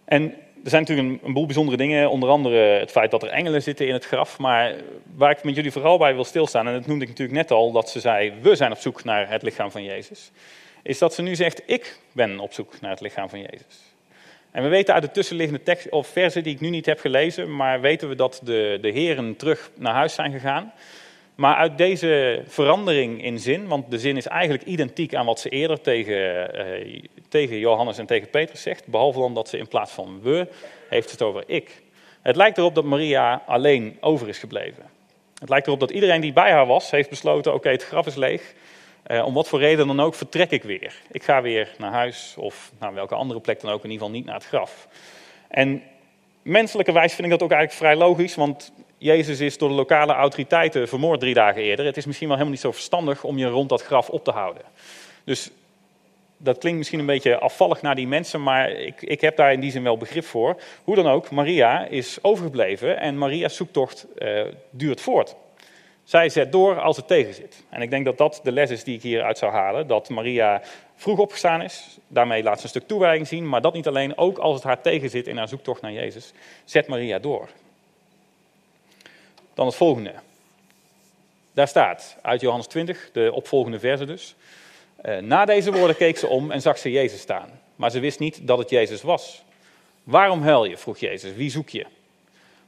En 0.04 0.34
er 0.66 0.72
zijn 0.72 0.84
natuurlijk 0.84 1.08
een, 1.08 1.28
een, 1.28 1.32
boel 1.32 1.46
bijzondere 1.46 1.76
dingen, 1.76 2.10
onder 2.10 2.28
andere 2.28 2.56
het 2.56 2.90
feit 2.90 3.10
dat 3.10 3.22
er 3.22 3.28
engelen 3.28 3.62
zitten 3.62 3.86
in 3.86 3.92
het 3.92 4.04
graf. 4.04 4.38
Maar 4.38 4.74
waar 5.14 5.30
ik 5.30 5.44
met 5.44 5.54
jullie 5.54 5.72
vooral 5.72 5.98
bij 5.98 6.14
wil 6.14 6.24
stilstaan, 6.24 6.66
en 6.66 6.72
dat 6.72 6.86
noemde 6.86 7.04
ik 7.04 7.10
natuurlijk 7.10 7.38
net 7.38 7.50
al, 7.50 7.72
dat 7.72 7.90
ze 7.90 8.00
zei, 8.00 8.32
we 8.42 8.56
zijn 8.56 8.72
op 8.72 8.78
zoek 8.78 9.04
naar 9.04 9.30
het 9.30 9.42
lichaam 9.42 9.70
van 9.70 9.84
Jezus. 9.84 10.30
Is 10.82 10.98
dat 10.98 11.14
ze 11.14 11.22
nu 11.22 11.34
zegt, 11.34 11.62
ik 11.66 11.98
ben 12.12 12.38
op 12.38 12.52
zoek 12.52 12.80
naar 12.80 12.90
het 12.90 13.00
lichaam 13.00 13.28
van 13.28 13.40
Jezus. 13.40 13.94
En 14.50 14.62
we 14.62 14.68
weten 14.68 14.94
uit 14.94 15.02
de 15.02 15.10
tussenliggende 15.10 15.62
tekst, 15.62 15.88
of 15.88 16.06
versen 16.06 16.42
die 16.42 16.54
ik 16.54 16.60
nu 16.60 16.68
niet 16.68 16.86
heb 16.86 17.00
gelezen, 17.00 17.56
maar 17.56 17.80
weten 17.80 18.08
we 18.08 18.14
dat 18.14 18.40
de, 18.44 18.78
de 18.80 18.90
heren 18.90 19.36
terug 19.36 19.70
naar 19.74 19.94
huis 19.94 20.14
zijn 20.14 20.32
gegaan. 20.32 20.72
Maar 21.36 21.56
uit 21.56 21.78
deze 21.78 22.42
verandering 22.46 23.24
in 23.24 23.38
zin, 23.38 23.66
want 23.66 23.90
de 23.90 23.98
zin 23.98 24.16
is 24.16 24.26
eigenlijk 24.26 24.64
identiek 24.64 25.14
aan 25.14 25.26
wat 25.26 25.40
ze 25.40 25.48
eerder 25.48 25.80
tegen, 25.80 26.50
uh, 26.86 27.02
tegen 27.28 27.58
Johannes 27.58 27.98
en 27.98 28.06
tegen 28.06 28.30
Petrus 28.30 28.62
zegt, 28.62 28.86
behalve 28.86 29.18
dan 29.18 29.34
dat 29.34 29.48
ze 29.48 29.58
in 29.58 29.68
plaats 29.68 29.92
van 29.92 30.20
we, 30.22 30.48
heeft 30.88 31.10
het 31.10 31.22
over 31.22 31.44
ik. 31.46 31.82
Het 32.22 32.36
lijkt 32.36 32.58
erop 32.58 32.74
dat 32.74 32.84
Maria 32.84 33.42
alleen 33.46 33.96
over 34.00 34.28
is 34.28 34.38
gebleven. 34.38 34.82
Het 35.38 35.48
lijkt 35.48 35.66
erop 35.66 35.80
dat 35.80 35.90
iedereen 35.90 36.20
die 36.20 36.32
bij 36.32 36.50
haar 36.50 36.66
was, 36.66 36.90
heeft 36.90 37.10
besloten, 37.10 37.54
oké, 37.54 37.68
het 37.68 37.84
graf 37.84 38.06
is 38.06 38.14
leeg. 38.14 38.54
Uh, 39.06 39.26
om 39.26 39.34
wat 39.34 39.48
voor 39.48 39.58
reden 39.58 39.86
dan 39.86 40.00
ook 40.00 40.14
vertrek 40.14 40.50
ik 40.50 40.62
weer. 40.62 40.94
Ik 41.10 41.22
ga 41.22 41.42
weer 41.42 41.74
naar 41.78 41.92
huis 41.92 42.34
of 42.38 42.72
naar 42.78 42.94
welke 42.94 43.14
andere 43.14 43.40
plek 43.40 43.60
dan 43.60 43.70
ook, 43.70 43.84
in 43.84 43.90
ieder 43.90 44.06
geval 44.06 44.18
niet 44.18 44.26
naar 44.26 44.34
het 44.34 44.46
graf. 44.46 44.88
En 45.48 45.82
menselijkerwijs 46.42 47.14
vind 47.14 47.24
ik 47.24 47.32
dat 47.32 47.42
ook 47.42 47.50
eigenlijk 47.50 47.80
vrij 47.80 48.06
logisch, 48.06 48.34
want 48.34 48.72
Jezus 48.98 49.40
is 49.40 49.58
door 49.58 49.68
de 49.68 49.74
lokale 49.74 50.12
autoriteiten 50.12 50.88
vermoord 50.88 51.20
drie 51.20 51.34
dagen 51.34 51.62
eerder. 51.62 51.86
Het 51.86 51.96
is 51.96 52.06
misschien 52.06 52.28
wel 52.28 52.36
helemaal 52.36 52.56
niet 52.58 52.66
zo 52.66 52.72
verstandig 52.72 53.24
om 53.24 53.38
je 53.38 53.46
rond 53.46 53.68
dat 53.68 53.82
graf 53.82 54.08
op 54.08 54.24
te 54.24 54.30
houden. 54.30 54.62
Dus 55.24 55.50
dat 56.36 56.58
klinkt 56.58 56.78
misschien 56.78 56.98
een 56.98 57.06
beetje 57.06 57.38
afvallig 57.38 57.82
naar 57.82 57.94
die 57.94 58.06
mensen, 58.06 58.42
maar 58.42 58.70
ik, 58.70 59.02
ik 59.02 59.20
heb 59.20 59.36
daar 59.36 59.52
in 59.52 59.60
die 59.60 59.70
zin 59.70 59.82
wel 59.82 59.96
begrip 59.96 60.24
voor. 60.24 60.60
Hoe 60.84 60.94
dan 60.94 61.06
ook, 61.06 61.30
Maria 61.30 61.86
is 61.86 62.18
overgebleven 62.22 62.98
en 62.98 63.18
Maria's 63.18 63.56
zoektocht 63.56 64.06
uh, 64.18 64.44
duurt 64.70 65.00
voort. 65.00 65.36
Zij 66.04 66.28
zet 66.28 66.52
door 66.52 66.80
als 66.80 66.96
het 66.96 67.06
tegenzit. 67.06 67.64
En 67.70 67.82
ik 67.82 67.90
denk 67.90 68.04
dat 68.04 68.18
dat 68.18 68.40
de 68.42 68.52
les 68.52 68.70
is 68.70 68.84
die 68.84 68.96
ik 68.96 69.02
hieruit 69.02 69.38
zou 69.38 69.52
halen. 69.52 69.86
Dat 69.86 70.08
Maria 70.08 70.62
vroeg 70.94 71.18
opgestaan 71.18 71.62
is. 71.62 71.98
Daarmee 72.08 72.42
laat 72.42 72.56
ze 72.56 72.62
een 72.62 72.68
stuk 72.68 72.86
toewijding 72.86 73.26
zien. 73.26 73.48
Maar 73.48 73.60
dat 73.60 73.74
niet 73.74 73.86
alleen, 73.86 74.18
ook 74.18 74.38
als 74.38 74.54
het 74.54 74.64
haar 74.64 74.80
tegenzit 74.80 75.26
in 75.26 75.36
haar 75.36 75.48
zoektocht 75.48 75.82
naar 75.82 75.92
Jezus, 75.92 76.32
zet 76.64 76.86
Maria 76.86 77.18
door. 77.18 77.48
Dan 79.56 79.66
het 79.66 79.74
volgende. 79.74 80.12
Daar 81.52 81.68
staat 81.68 82.16
uit 82.22 82.40
Johannes 82.40 82.66
20, 82.66 83.10
de 83.12 83.30
opvolgende 83.32 83.78
verse 83.78 84.04
dus. 84.04 84.34
Eh, 84.96 85.18
na 85.18 85.44
deze 85.44 85.72
woorden 85.72 85.96
keek 85.96 86.16
ze 86.16 86.26
om 86.26 86.50
en 86.50 86.60
zag 86.60 86.78
ze 86.78 86.90
Jezus 86.90 87.20
staan. 87.20 87.48
Maar 87.76 87.90
ze 87.90 88.00
wist 88.00 88.18
niet 88.18 88.46
dat 88.46 88.58
het 88.58 88.70
Jezus 88.70 89.02
was. 89.02 89.42
Waarom 90.02 90.42
huil 90.42 90.64
je? 90.64 90.76
vroeg 90.76 90.98
Jezus. 90.98 91.34
Wie 91.34 91.50
zoek 91.50 91.68
je? 91.68 91.86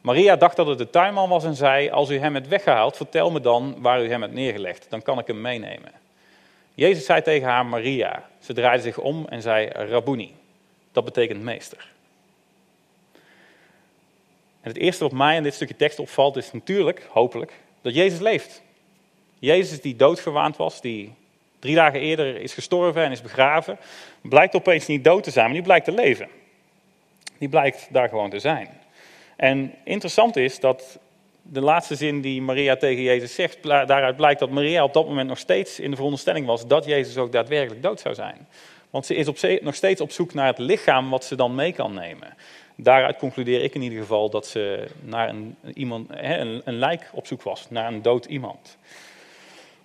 Maria 0.01 0.37
dacht 0.37 0.57
dat 0.57 0.67
het 0.67 0.79
de 0.79 0.91
tuinman 0.91 1.29
was 1.29 1.45
en 1.45 1.55
zei: 1.55 1.91
Als 1.91 2.11
u 2.11 2.19
hem 2.19 2.35
hebt 2.35 2.49
weggehaald, 2.49 2.97
vertel 2.97 3.31
me 3.31 3.41
dan 3.41 3.77
waar 3.81 4.05
u 4.05 4.09
hem 4.09 4.23
hebt 4.23 4.35
neergelegd. 4.35 4.87
Dan 4.89 5.03
kan 5.03 5.19
ik 5.19 5.27
hem 5.27 5.41
meenemen. 5.41 5.93
Jezus 6.75 7.05
zei 7.05 7.23
tegen 7.23 7.49
haar 7.49 7.67
Maria. 7.67 8.29
Ze 8.41 8.53
draaide 8.53 8.83
zich 8.83 8.99
om 8.99 9.27
en 9.29 9.43
zei 9.43 9.67
Rabuni. 9.67 10.35
Dat 10.93 11.05
betekent 11.05 11.43
meester. 11.43 11.91
Het 14.69 14.77
eerste 14.77 15.05
wat 15.05 15.13
mij 15.13 15.37
in 15.37 15.43
dit 15.43 15.55
stukje 15.55 15.77
tekst 15.77 15.99
opvalt 15.99 16.37
is 16.37 16.53
natuurlijk, 16.53 17.07
hopelijk, 17.11 17.53
dat 17.83 17.95
Jezus 17.95 18.19
leeft. 18.19 18.63
Jezus 19.39 19.81
die 19.81 19.97
doodgewaand 19.97 20.57
was, 20.57 20.81
die 20.81 21.15
drie 21.59 21.75
dagen 21.75 22.01
eerder 22.01 22.41
is 22.41 22.55
gestorven 22.55 23.05
en 23.05 23.11
is 23.11 23.23
begraven, 23.23 23.79
blijkt 24.21 24.55
opeens 24.55 24.87
niet 24.87 25.05
dood 25.05 25.23
te 25.23 25.31
zijn, 25.31 25.45
maar 25.45 25.55
die 25.55 25.63
blijkt 25.63 25.85
te 25.85 25.93
leven. 25.93 26.29
Die 27.39 27.49
blijkt 27.49 27.89
daar 27.91 28.09
gewoon 28.09 28.31
te 28.31 28.39
zijn. 28.39 28.69
En 29.37 29.75
interessant 29.85 30.37
is 30.37 30.61
dat 30.61 30.99
de 31.43 31.61
laatste 31.61 31.95
zin 31.95 32.21
die 32.21 32.43
Maria 32.43 32.77
tegen 32.77 33.03
Jezus 33.03 33.35
zegt, 33.35 33.63
daaruit 33.63 34.17
blijkt 34.17 34.41
dat 34.41 34.51
Maria 34.51 34.85
op 34.85 34.93
dat 34.93 35.07
moment 35.07 35.29
nog 35.29 35.39
steeds 35.39 35.81
in 35.81 35.91
de 35.91 35.97
veronderstelling 35.97 36.47
was 36.47 36.67
dat 36.67 36.85
Jezus 36.85 37.17
ook 37.17 37.33
daadwerkelijk 37.33 37.83
dood 37.83 38.01
zou 38.01 38.15
zijn. 38.15 38.47
Want 38.91 39.07
ze 39.07 39.15
is 39.15 39.29
op, 39.29 39.39
nog 39.61 39.75
steeds 39.75 40.01
op 40.01 40.11
zoek 40.11 40.35
naar 40.35 40.47
het 40.47 40.59
lichaam 40.59 41.11
wat 41.11 41.25
ze 41.25 41.37
dan 41.37 41.55
mee 41.55 41.73
kan 41.73 41.95
nemen. 41.95 42.35
Daaruit 42.81 43.17
concludeer 43.17 43.63
ik 43.63 43.75
in 43.75 43.83
ieder 43.83 43.99
geval 43.99 44.31
dat 44.31 44.47
ze 44.47 44.89
naar 45.01 45.29
een, 45.29 45.57
iemand, 45.75 46.09
een, 46.11 46.63
een 46.65 46.79
lijk 46.79 47.11
op 47.13 47.27
zoek 47.27 47.43
was, 47.43 47.67
naar 47.71 47.93
een 47.93 48.03
dood 48.03 48.25
iemand. 48.25 48.77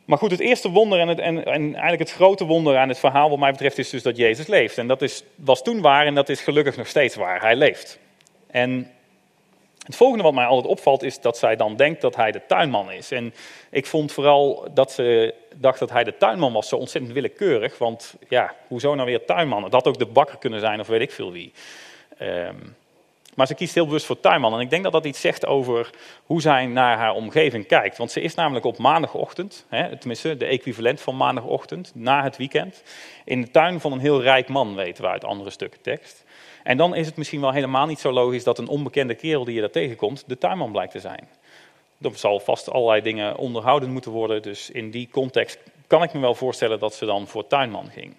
Maar 0.05 0.17
goed, 0.17 0.31
het 0.31 0.39
eerste 0.39 0.69
wonder 0.69 1.00
en, 1.00 1.07
het, 1.07 1.19
en, 1.19 1.45
en, 1.45 1.62
eigenlijk 1.62 2.00
het 2.00 2.12
grote 2.12 2.45
wonder 2.45 2.77
aan 2.77 2.89
het 2.89 3.00
verhaal 3.00 3.29
wat 3.29 3.39
mij 3.39 3.51
betreft 3.51 3.77
is 3.77 3.89
dus 3.89 4.03
dat 4.03 4.17
Jezus 4.17 4.47
leeft. 4.47 4.77
En 4.77 4.88
dat 4.88 5.01
is, 5.01 5.23
was 5.35 5.63
toen 5.63 5.81
waar 5.81 6.05
en 6.05 6.15
dat 6.15 6.29
is 6.29 6.41
gelukkig 6.41 6.77
nog 6.77 6.88
steeds 6.88 7.15
waar. 7.15 7.41
Hij 7.41 7.55
leeft. 7.55 8.00
En 8.47 8.91
het 9.85 9.95
volgende 9.95 10.23
wat 10.23 10.33
mij 10.33 10.45
altijd 10.45 10.71
opvalt 10.71 11.03
is 11.03 11.21
dat 11.21 11.38
zij 11.38 11.55
dan 11.55 11.75
denkt 11.75 12.01
dat 12.01 12.15
hij 12.15 12.31
de 12.31 12.41
tuinman 12.47 12.91
is. 12.91 13.12
En 13.12 13.33
ik 13.69 13.85
vond 13.85 14.12
vooral 14.12 14.67
dat 14.73 14.91
ze 14.91 15.33
dacht 15.55 15.79
dat 15.79 15.89
hij 15.89 16.03
de 16.03 16.17
tuinman 16.17 16.53
was 16.53 16.69
zo 16.69 16.75
ontzettend 16.75 17.13
willekeurig. 17.13 17.77
Want 17.77 18.15
ja, 18.29 18.55
hoezo 18.67 18.95
nou 18.95 19.07
weer 19.07 19.25
tuinman? 19.25 19.63
Het 19.63 19.73
had 19.73 19.88
ook 19.88 20.00
de 20.00 20.05
bakker 20.05 20.38
kunnen 20.38 20.59
zijn 20.59 20.79
of 20.79 20.88
weet 20.88 21.01
ik 21.01 21.12
veel 21.12 21.31
wie. 21.31 21.53
Um, 22.21 22.75
maar 23.36 23.48
ze 23.48 23.56
kiest 23.56 23.76
heel 23.76 23.86
bewust 23.86 24.06
voor 24.06 24.19
tuinman. 24.19 24.54
En 24.54 24.60
ik 24.60 24.69
denk 24.69 24.84
dat 24.84 24.91
dat 24.91 25.06
iets 25.06 25.22
zegt 25.22 25.46
over 25.46 25.89
hoe 26.26 26.41
zij 26.41 26.65
naar 26.65 26.98
haar 26.98 27.13
omgeving 27.13 27.67
kijkt. 27.67 27.98
Want 27.98 28.12
ze 28.12 28.22
is 28.22 28.36
namelijk 28.36 28.65
op 28.65 28.78
maandagochtend, 28.78 29.65
hè, 29.69 29.98
tenminste 29.98 30.38
de 30.38 30.46
equivalent 30.46 31.02
van 31.02 31.17
maandagochtend, 31.17 31.91
na 31.96 32.24
het 32.24 32.38
weekend, 32.38 32.84
in 33.26 33.41
de 33.41 33.52
tuin 33.52 33.80
van 33.80 33.91
een 33.91 34.00
heel 34.00 34.22
rijk 34.22 34.48
man, 34.48 34.76
weten 34.76 35.04
we 35.04 35.10
uit 35.10 35.24
andere 35.24 35.50
stukken 35.50 35.82
tekst. 35.82 36.24
En 36.63 36.78
dan 36.78 36.96
is 36.96 37.06
het 37.06 37.17
misschien 37.17 37.41
wel 37.41 37.52
helemaal 37.52 37.86
niet 37.86 38.00
zo 38.00 38.12
logisch 38.12 38.43
dat 38.43 38.58
een 38.58 38.67
onbekende 38.67 39.15
kerel 39.15 39.43
die 39.43 39.54
je 39.54 39.62
daar 39.62 39.69
tegenkomt, 39.69 40.24
de 40.28 40.38
tuinman 40.38 40.72
blijkt 40.72 40.91
te 40.91 41.00
zijn. 41.00 41.28
Er 42.02 42.17
zal 42.17 42.39
vast 42.39 42.69
allerlei 42.72 43.02
dingen 43.02 43.38
onderhouden 43.38 43.91
moeten 43.91 44.12
worden, 44.12 44.41
dus 44.41 44.69
in 44.69 44.91
die 44.91 45.08
context 45.12 45.60
kan 45.88 46.04
ik 46.04 46.13
me 46.13 46.19
wel 46.19 46.36
voorstellen 46.36 46.80
dat 46.80 46.93
ze 46.93 47.06
dan 47.06 47.28
voor 47.28 47.48
tuinman 47.48 47.89
ging. 47.89 48.13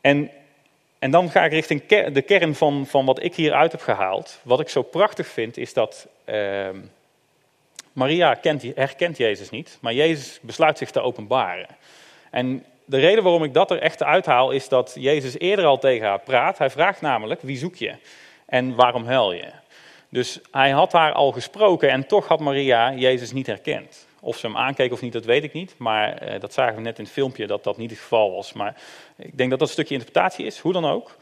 En 0.00 0.30
en 1.04 1.10
dan 1.10 1.30
ga 1.30 1.44
ik 1.44 1.52
richting 1.52 1.86
de 2.12 2.22
kern 2.22 2.54
van, 2.54 2.86
van 2.86 3.04
wat 3.04 3.22
ik 3.22 3.34
hieruit 3.34 3.72
heb 3.72 3.80
gehaald. 3.80 4.40
Wat 4.42 4.60
ik 4.60 4.68
zo 4.68 4.82
prachtig 4.82 5.26
vind, 5.26 5.56
is 5.56 5.72
dat 5.72 6.06
uh, 6.26 6.68
Maria 7.92 8.34
kent, 8.34 8.62
herkent 8.74 9.16
Jezus 9.16 9.50
niet, 9.50 9.78
maar 9.80 9.92
Jezus 9.92 10.38
besluit 10.42 10.78
zich 10.78 10.90
te 10.90 11.00
openbaren. 11.00 11.66
En 12.30 12.64
de 12.84 12.98
reden 12.98 13.22
waarom 13.22 13.44
ik 13.44 13.54
dat 13.54 13.70
er 13.70 13.80
echt 13.80 14.02
uithaal, 14.02 14.50
is 14.50 14.68
dat 14.68 14.96
Jezus 14.98 15.38
eerder 15.38 15.64
al 15.64 15.78
tegen 15.78 16.06
haar 16.06 16.20
praat. 16.20 16.58
Hij 16.58 16.70
vraagt 16.70 17.00
namelijk, 17.00 17.40
wie 17.42 17.58
zoek 17.58 17.74
je? 17.74 17.94
En 18.46 18.74
waarom 18.74 19.04
huil 19.04 19.32
je? 19.32 19.50
Dus 20.08 20.40
hij 20.50 20.70
had 20.70 20.92
haar 20.92 21.12
al 21.12 21.32
gesproken 21.32 21.90
en 21.90 22.06
toch 22.06 22.26
had 22.28 22.40
Maria 22.40 22.92
Jezus 22.92 23.32
niet 23.32 23.46
herkend. 23.46 24.03
Of 24.24 24.36
ze 24.36 24.46
hem 24.46 24.56
aankeek 24.56 24.92
of 24.92 25.00
niet, 25.00 25.12
dat 25.12 25.24
weet 25.24 25.44
ik 25.44 25.52
niet. 25.52 25.74
Maar 25.78 26.32
uh, 26.34 26.40
dat 26.40 26.52
zagen 26.52 26.74
we 26.74 26.80
net 26.80 26.98
in 26.98 27.04
het 27.04 27.12
filmpje 27.12 27.46
dat 27.46 27.64
dat 27.64 27.76
niet 27.76 27.90
het 27.90 27.98
geval 27.98 28.32
was. 28.32 28.52
Maar 28.52 28.76
ik 29.16 29.36
denk 29.36 29.50
dat 29.50 29.58
dat 29.58 29.68
een 29.68 29.74
stukje 29.74 29.94
interpretatie 29.94 30.46
is, 30.46 30.58
hoe 30.58 30.72
dan 30.72 30.84
ook. 30.84 31.16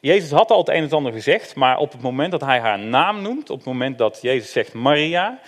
Jezus 0.00 0.30
had 0.30 0.50
al 0.50 0.58
het 0.58 0.68
een 0.68 0.82
en 0.82 0.90
ander 0.90 1.12
gezegd, 1.12 1.54
maar 1.54 1.78
op 1.78 1.92
het 1.92 2.00
moment 2.00 2.30
dat 2.30 2.40
hij 2.40 2.60
haar 2.60 2.78
naam 2.78 3.22
noemt, 3.22 3.50
op 3.50 3.56
het 3.56 3.66
moment 3.66 3.98
dat 3.98 4.18
Jezus 4.22 4.52
zegt 4.52 4.72
Maria, 4.72 5.40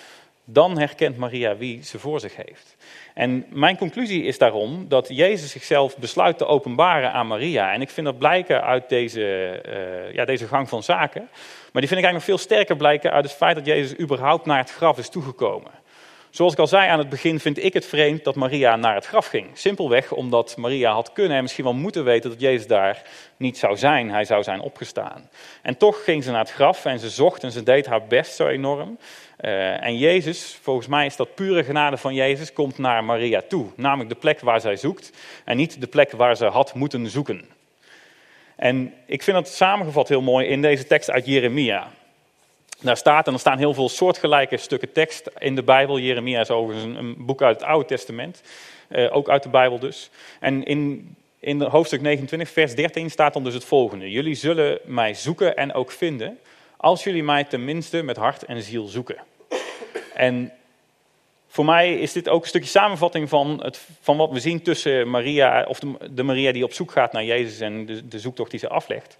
dan 0.44 0.78
herkent 0.78 1.16
Maria 1.16 1.56
wie 1.56 1.82
ze 1.84 1.98
voor 1.98 2.20
zich 2.20 2.36
heeft. 2.36 2.76
En 3.14 3.46
mijn 3.48 3.76
conclusie 3.76 4.24
is 4.24 4.38
daarom 4.38 4.88
dat 4.88 5.08
Jezus 5.08 5.50
zichzelf 5.50 5.96
besluit 5.96 6.38
te 6.38 6.46
openbaren 6.46 7.12
aan 7.12 7.26
Maria. 7.26 7.72
En 7.72 7.80
ik 7.80 7.90
vind 7.90 8.06
dat 8.06 8.18
blijken 8.18 8.62
uit 8.62 8.88
deze, 8.88 9.20
uh, 9.66 10.14
ja, 10.14 10.24
deze 10.24 10.46
gang 10.46 10.68
van 10.68 10.82
zaken. 10.82 11.28
Maar 11.72 11.82
die 11.82 11.88
vind 11.90 12.00
ik 12.00 12.06
eigenlijk 12.06 12.14
nog 12.14 12.24
veel 12.24 12.38
sterker 12.38 12.76
blijken 12.76 13.12
uit 13.12 13.24
het 13.24 13.34
feit 13.34 13.56
dat 13.56 13.66
Jezus 13.66 13.98
überhaupt 13.98 14.46
naar 14.46 14.58
het 14.58 14.72
graf 14.72 14.98
is 14.98 15.08
toegekomen. 15.08 15.70
Zoals 16.36 16.52
ik 16.52 16.58
al 16.58 16.66
zei 16.66 16.88
aan 16.88 16.98
het 16.98 17.08
begin, 17.08 17.40
vind 17.40 17.64
ik 17.64 17.72
het 17.72 17.86
vreemd 17.86 18.24
dat 18.24 18.34
Maria 18.34 18.76
naar 18.76 18.94
het 18.94 19.06
graf 19.06 19.26
ging. 19.26 19.46
Simpelweg 19.52 20.12
omdat 20.12 20.56
Maria 20.56 20.92
had 20.92 21.12
kunnen 21.12 21.36
en 21.36 21.42
misschien 21.42 21.64
wel 21.64 21.74
moeten 21.74 22.04
weten 22.04 22.30
dat 22.30 22.40
Jezus 22.40 22.66
daar 22.66 23.02
niet 23.36 23.58
zou 23.58 23.76
zijn. 23.76 24.10
Hij 24.10 24.24
zou 24.24 24.42
zijn 24.42 24.60
opgestaan. 24.60 25.28
En 25.62 25.76
toch 25.76 26.04
ging 26.04 26.24
ze 26.24 26.30
naar 26.30 26.40
het 26.40 26.52
graf 26.52 26.84
en 26.84 26.98
ze 26.98 27.10
zocht 27.10 27.42
en 27.42 27.52
ze 27.52 27.62
deed 27.62 27.86
haar 27.86 28.06
best 28.06 28.34
zo 28.34 28.46
enorm. 28.46 28.98
Uh, 29.40 29.84
en 29.84 29.98
Jezus, 29.98 30.58
volgens 30.62 30.86
mij 30.86 31.06
is 31.06 31.16
dat 31.16 31.34
pure 31.34 31.64
genade 31.64 31.96
van 31.96 32.14
Jezus, 32.14 32.52
komt 32.52 32.78
naar 32.78 33.04
Maria 33.04 33.42
toe. 33.48 33.66
Namelijk 33.76 34.08
de 34.08 34.16
plek 34.16 34.40
waar 34.40 34.60
zij 34.60 34.76
zoekt 34.76 35.12
en 35.44 35.56
niet 35.56 35.80
de 35.80 35.86
plek 35.86 36.10
waar 36.10 36.36
ze 36.36 36.46
had 36.46 36.74
moeten 36.74 37.10
zoeken. 37.10 37.44
En 38.56 38.94
ik 39.06 39.22
vind 39.22 39.36
dat 39.36 39.48
samengevat 39.48 40.08
heel 40.08 40.22
mooi 40.22 40.46
in 40.46 40.62
deze 40.62 40.86
tekst 40.86 41.10
uit 41.10 41.26
Jeremia. 41.26 41.88
Daar 42.80 42.96
staat, 42.96 43.26
en 43.26 43.32
er 43.32 43.38
staan 43.38 43.58
heel 43.58 43.74
veel 43.74 43.88
soortgelijke 43.88 44.56
stukken 44.56 44.92
tekst 44.92 45.30
in 45.38 45.54
de 45.54 45.62
Bijbel. 45.62 45.98
Jeremia 45.98 46.40
is 46.40 46.50
overigens 46.50 46.96
een, 46.96 47.14
boek 47.18 47.42
uit 47.42 47.60
het 47.60 47.68
Oude 47.68 47.86
Testament, 47.86 48.42
eh, 48.88 49.16
ook 49.16 49.28
uit 49.28 49.42
de 49.42 49.48
Bijbel 49.48 49.78
dus. 49.78 50.10
En 50.40 50.64
in, 50.64 51.14
in 51.40 51.62
hoofdstuk 51.62 52.00
29, 52.00 52.50
vers 52.50 52.74
13 52.74 53.10
staat 53.10 53.32
dan 53.32 53.44
dus 53.44 53.54
het 53.54 53.64
volgende. 53.64 54.10
Jullie 54.10 54.34
zullen 54.34 54.78
mij 54.84 55.14
zoeken 55.14 55.56
en 55.56 55.72
ook 55.74 55.90
vinden, 55.90 56.38
als 56.76 57.04
jullie 57.04 57.22
mij 57.22 57.44
tenminste 57.44 58.02
met 58.02 58.16
hart 58.16 58.44
en 58.44 58.62
ziel 58.62 58.86
zoeken. 58.86 59.16
En 60.14 60.52
voor 61.48 61.64
mij 61.64 61.94
is 61.94 62.12
dit 62.12 62.28
ook 62.28 62.42
een 62.42 62.48
stukje 62.48 62.68
samenvatting 62.68 63.28
van, 63.28 63.62
het, 63.62 63.80
van 64.00 64.16
wat 64.16 64.30
we 64.30 64.40
zien 64.40 64.62
tussen 64.62 65.10
Maria, 65.10 65.64
of 65.68 65.78
de, 66.10 66.22
Maria 66.22 66.52
die 66.52 66.64
op 66.64 66.72
zoek 66.72 66.90
gaat 66.90 67.12
naar 67.12 67.24
Jezus 67.24 67.60
en 67.60 67.86
de 68.08 68.18
zoektocht 68.18 68.50
die 68.50 68.60
ze 68.60 68.68
aflegt 68.68 69.16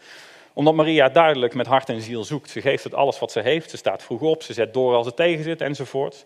omdat 0.57 0.75
Maria 0.75 1.09
duidelijk 1.09 1.55
met 1.55 1.67
hart 1.67 1.89
en 1.89 2.01
ziel 2.01 2.25
zoekt. 2.25 2.51
Ze 2.51 2.61
geeft 2.61 2.85
het 2.85 2.95
alles 2.95 3.19
wat 3.19 3.33
ze 3.33 3.41
heeft. 3.41 3.71
Ze 3.71 3.77
staat 3.77 4.03
vroeg 4.03 4.21
op, 4.21 4.43
ze 4.43 4.53
zet 4.53 4.75
door 4.75 4.95
als 4.95 5.07
het 5.07 5.17
tegen 5.17 5.45
zit 5.45 5.61
enzovoort. 5.61 6.25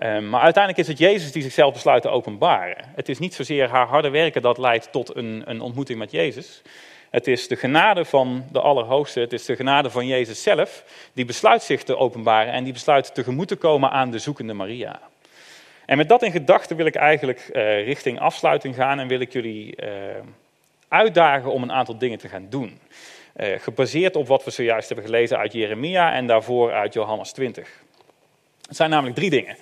Um, 0.00 0.28
maar 0.28 0.40
uiteindelijk 0.40 0.82
is 0.82 0.88
het 0.88 0.98
Jezus 0.98 1.32
die 1.32 1.42
zichzelf 1.42 1.72
besluit 1.72 2.02
te 2.02 2.08
openbaren. 2.08 2.84
Het 2.94 3.08
is 3.08 3.18
niet 3.18 3.34
zozeer 3.34 3.68
haar 3.68 3.86
harde 3.86 4.10
werken 4.10 4.42
dat 4.42 4.58
leidt 4.58 4.92
tot 4.92 5.16
een, 5.16 5.42
een 5.44 5.60
ontmoeting 5.60 5.98
met 5.98 6.10
Jezus. 6.10 6.62
Het 7.10 7.26
is 7.26 7.48
de 7.48 7.56
genade 7.56 8.04
van 8.04 8.44
de 8.52 8.60
Allerhoogste, 8.60 9.20
het 9.20 9.32
is 9.32 9.44
de 9.44 9.56
genade 9.56 9.90
van 9.90 10.06
Jezus 10.06 10.42
zelf, 10.42 10.84
die 11.12 11.24
besluit 11.24 11.62
zich 11.62 11.82
te 11.82 11.96
openbaren 11.96 12.52
en 12.52 12.64
die 12.64 12.72
besluit 12.72 13.14
tegemoet 13.14 13.48
te 13.48 13.56
komen 13.56 13.90
aan 13.90 14.10
de 14.10 14.18
zoekende 14.18 14.52
Maria. 14.52 15.00
En 15.86 15.96
met 15.96 16.08
dat 16.08 16.22
in 16.22 16.32
gedachten 16.32 16.76
wil 16.76 16.86
ik 16.86 16.94
eigenlijk 16.94 17.38
eh, 17.38 17.84
richting 17.84 18.20
afsluiting 18.20 18.74
gaan 18.74 18.98
en 18.98 19.08
wil 19.08 19.20
ik 19.20 19.32
jullie 19.32 19.76
eh, 19.76 19.90
uitdagen 20.88 21.52
om 21.52 21.62
een 21.62 21.72
aantal 21.72 21.98
dingen 21.98 22.18
te 22.18 22.28
gaan 22.28 22.46
doen. 22.50 22.78
Uh, 23.36 23.58
gebaseerd 23.58 24.16
op 24.16 24.26
wat 24.26 24.44
we 24.44 24.50
zojuist 24.50 24.88
hebben 24.88 25.06
gelezen 25.06 25.38
uit 25.38 25.52
Jeremia 25.52 26.12
en 26.12 26.26
daarvoor 26.26 26.72
uit 26.72 26.92
Johannes 26.92 27.32
20. 27.32 27.82
Het 28.66 28.76
zijn 28.76 28.90
namelijk 28.90 29.16
drie 29.16 29.30
dingen. 29.30 29.56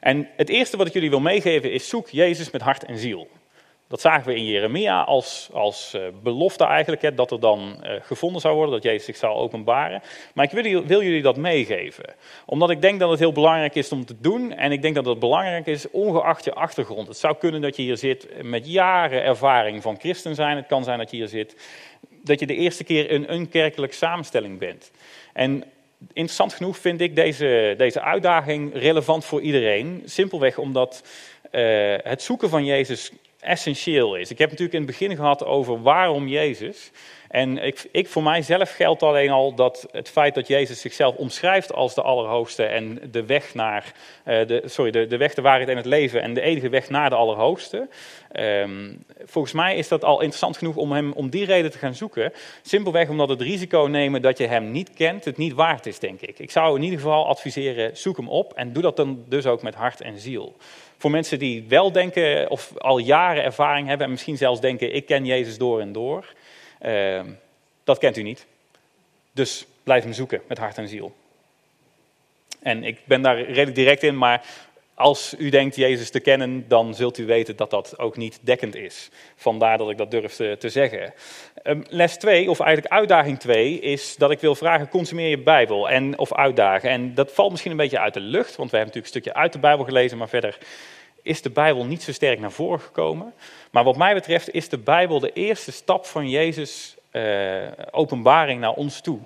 En 0.00 0.28
het 0.36 0.48
eerste 0.48 0.76
wat 0.76 0.86
ik 0.86 0.92
jullie 0.92 1.10
wil 1.10 1.20
meegeven 1.20 1.72
is 1.72 1.88
zoek 1.88 2.08
Jezus 2.08 2.50
met 2.50 2.62
hart 2.62 2.84
en 2.84 2.98
ziel. 2.98 3.28
Dat 3.92 4.00
zagen 4.00 4.26
we 4.26 4.34
in 4.34 4.44
Jeremia 4.44 5.02
als, 5.02 5.48
als 5.52 5.94
uh, 5.96 6.02
belofte 6.22 6.64
eigenlijk, 6.64 7.02
hè, 7.02 7.14
dat 7.14 7.30
er 7.30 7.40
dan 7.40 7.76
uh, 7.84 7.92
gevonden 8.02 8.40
zou 8.40 8.54
worden, 8.54 8.74
dat 8.74 8.82
Jezus 8.82 9.04
zich 9.04 9.16
zou 9.16 9.34
openbaren. 9.34 10.02
Maar 10.34 10.44
ik 10.44 10.50
wil, 10.50 10.84
wil, 10.84 11.02
jullie 11.02 11.22
dat 11.22 11.36
meegeven, 11.36 12.14
omdat 12.46 12.70
ik 12.70 12.80
denk 12.80 13.00
dat 13.00 13.10
het 13.10 13.18
heel 13.18 13.32
belangrijk 13.32 13.74
is 13.74 13.92
om 13.92 14.04
te 14.04 14.20
doen. 14.20 14.52
En 14.52 14.72
ik 14.72 14.82
denk 14.82 14.94
dat 14.94 15.04
het 15.04 15.18
belangrijk 15.18 15.66
is, 15.66 15.90
ongeacht 15.90 16.44
je 16.44 16.52
achtergrond. 16.52 17.08
Het 17.08 17.16
zou 17.16 17.36
kunnen 17.36 17.60
dat 17.60 17.76
je 17.76 17.82
hier 17.82 17.96
zit 17.96 18.42
met 18.42 18.72
jaren 18.72 19.22
ervaring 19.22 19.82
van 19.82 19.98
christen 19.98 20.34
zijn. 20.34 20.56
Het 20.56 20.66
kan 20.66 20.84
zijn 20.84 20.98
dat 20.98 21.10
je 21.10 21.16
hier 21.16 21.28
zit, 21.28 21.56
dat 22.08 22.40
je 22.40 22.46
de 22.46 22.54
eerste 22.54 22.84
keer 22.84 23.30
een 23.30 23.48
kerkelijke 23.48 23.96
samenstelling 23.96 24.58
bent. 24.58 24.90
En 25.32 25.64
interessant 26.12 26.52
genoeg 26.52 26.78
vind 26.78 27.00
ik 27.00 27.16
deze, 27.16 27.74
deze 27.76 28.00
uitdaging 28.00 28.74
relevant 28.74 29.24
voor 29.24 29.40
iedereen. 29.40 30.02
Simpelweg 30.04 30.58
omdat 30.58 31.02
uh, 31.52 31.94
het 32.02 32.22
zoeken 32.22 32.48
van 32.48 32.64
Jezus 32.64 33.12
essentieel 33.42 34.16
is. 34.16 34.30
Ik 34.30 34.38
heb 34.38 34.50
natuurlijk 34.50 34.78
in 34.78 34.82
het 34.82 34.98
begin 34.98 35.16
gehad 35.16 35.44
over 35.44 35.82
waarom 35.82 36.28
Jezus. 36.28 36.90
En 37.28 37.58
ik, 37.58 37.88
ik, 37.92 38.08
voor 38.08 38.22
mijzelf 38.22 38.74
geldt 38.74 39.02
alleen 39.02 39.30
al 39.30 39.54
dat 39.54 39.86
het 39.90 40.08
feit 40.08 40.34
dat 40.34 40.46
Jezus 40.46 40.80
zichzelf 40.80 41.16
omschrijft 41.16 41.72
als 41.72 41.94
de 41.94 42.02
Allerhoogste 42.02 42.64
en 42.64 43.00
de 43.10 43.24
weg 43.26 43.54
naar, 43.54 43.92
uh, 44.26 44.46
de, 44.46 44.62
sorry, 44.64 44.90
de, 44.90 45.06
de 45.06 45.16
weg, 45.16 45.34
de 45.34 45.42
waarheid 45.42 45.68
en 45.68 45.76
het 45.76 45.86
leven 45.86 46.22
en 46.22 46.34
de 46.34 46.40
enige 46.40 46.68
weg 46.68 46.90
naar 46.90 47.10
de 47.10 47.16
Allerhoogste. 47.16 47.88
Um, 48.36 49.04
volgens 49.24 49.54
mij 49.54 49.76
is 49.76 49.88
dat 49.88 50.04
al 50.04 50.20
interessant 50.20 50.56
genoeg 50.56 50.76
om 50.76 50.92
hem 50.92 51.12
om 51.12 51.30
die 51.30 51.44
reden 51.44 51.70
te 51.70 51.78
gaan 51.78 51.94
zoeken. 51.94 52.32
Simpelweg 52.62 53.08
omdat 53.08 53.28
het 53.28 53.40
risico 53.40 53.86
nemen 53.90 54.22
dat 54.22 54.38
je 54.38 54.46
hem 54.46 54.70
niet 54.70 54.92
kent, 54.94 55.24
het 55.24 55.36
niet 55.36 55.52
waard 55.52 55.86
is, 55.86 55.98
denk 55.98 56.20
ik. 56.20 56.38
Ik 56.38 56.50
zou 56.50 56.76
in 56.76 56.82
ieder 56.82 56.98
geval 56.98 57.26
adviseren, 57.26 57.96
zoek 57.96 58.16
hem 58.16 58.28
op 58.28 58.52
en 58.52 58.72
doe 58.72 58.82
dat 58.82 58.96
dan 58.96 59.24
dus 59.28 59.46
ook 59.46 59.62
met 59.62 59.74
hart 59.74 60.00
en 60.00 60.18
ziel. 60.18 60.56
Voor 61.02 61.10
mensen 61.10 61.38
die 61.38 61.64
wel 61.68 61.92
denken 61.92 62.50
of 62.50 62.78
al 62.78 62.98
jaren 62.98 63.42
ervaring 63.42 63.88
hebben 63.88 64.06
en 64.06 64.12
misschien 64.12 64.36
zelfs 64.36 64.60
denken, 64.60 64.94
ik 64.94 65.06
ken 65.06 65.26
Jezus 65.26 65.58
door 65.58 65.80
en 65.80 65.92
door. 65.92 66.34
Uh, 66.82 67.20
dat 67.84 67.98
kent 67.98 68.16
u 68.16 68.22
niet. 68.22 68.46
Dus 69.32 69.66
blijf 69.82 70.02
hem 70.02 70.12
zoeken 70.12 70.42
met 70.48 70.58
hart 70.58 70.78
en 70.78 70.88
ziel. 70.88 71.14
En 72.60 72.84
ik 72.84 72.98
ben 73.04 73.22
daar 73.22 73.36
redelijk 73.36 73.74
direct 73.74 74.02
in, 74.02 74.18
maar 74.18 74.44
als 75.02 75.34
u 75.38 75.48
denkt 75.48 75.76
Jezus 75.76 76.10
te 76.10 76.20
kennen, 76.20 76.68
dan 76.68 76.94
zult 76.94 77.18
u 77.18 77.26
weten 77.26 77.56
dat 77.56 77.70
dat 77.70 77.98
ook 77.98 78.16
niet 78.16 78.38
dekkend 78.42 78.76
is. 78.76 79.08
Vandaar 79.36 79.78
dat 79.78 79.90
ik 79.90 79.98
dat 79.98 80.10
durf 80.10 80.34
te, 80.34 80.68
zeggen. 80.68 81.14
Um, 81.64 81.84
les 81.88 82.16
2, 82.16 82.50
of 82.50 82.60
eigenlijk 82.60 82.94
uitdaging 82.94 83.38
2, 83.38 83.78
is 83.78 84.16
dat 84.16 84.30
ik 84.30 84.40
wil 84.40 84.54
vragen: 84.54 84.88
consumeer 84.88 85.28
je 85.28 85.38
Bijbel 85.38 85.90
en, 85.90 86.18
of 86.18 86.34
uitdagen. 86.34 86.90
En 86.90 87.14
dat 87.14 87.32
valt 87.32 87.50
misschien 87.50 87.70
een 87.70 87.76
beetje 87.76 87.98
uit 87.98 88.14
de 88.14 88.20
lucht, 88.20 88.56
want 88.56 88.70
we 88.70 88.76
hebben 88.76 88.94
natuurlijk 88.94 89.14
een 89.14 89.20
stukje 89.20 89.34
uit 89.34 89.52
de 89.52 89.58
Bijbel 89.58 89.84
gelezen, 89.84 90.18
maar 90.18 90.28
verder 90.28 90.58
is 91.22 91.42
de 91.42 91.50
Bijbel 91.50 91.84
niet 91.84 92.02
zo 92.02 92.12
sterk 92.12 92.40
naar 92.40 92.52
voren 92.52 92.80
gekomen. 92.80 93.34
Maar 93.70 93.84
wat 93.84 93.96
mij 93.96 94.14
betreft 94.14 94.54
is 94.54 94.68
de 94.68 94.78
Bijbel 94.78 95.20
de 95.20 95.32
eerste 95.32 95.72
stap 95.72 96.06
van 96.06 96.28
Jezus' 96.28 96.96
uh, 97.12 97.22
openbaring 97.90 98.60
naar 98.60 98.72
ons 98.72 99.00
toe. 99.00 99.18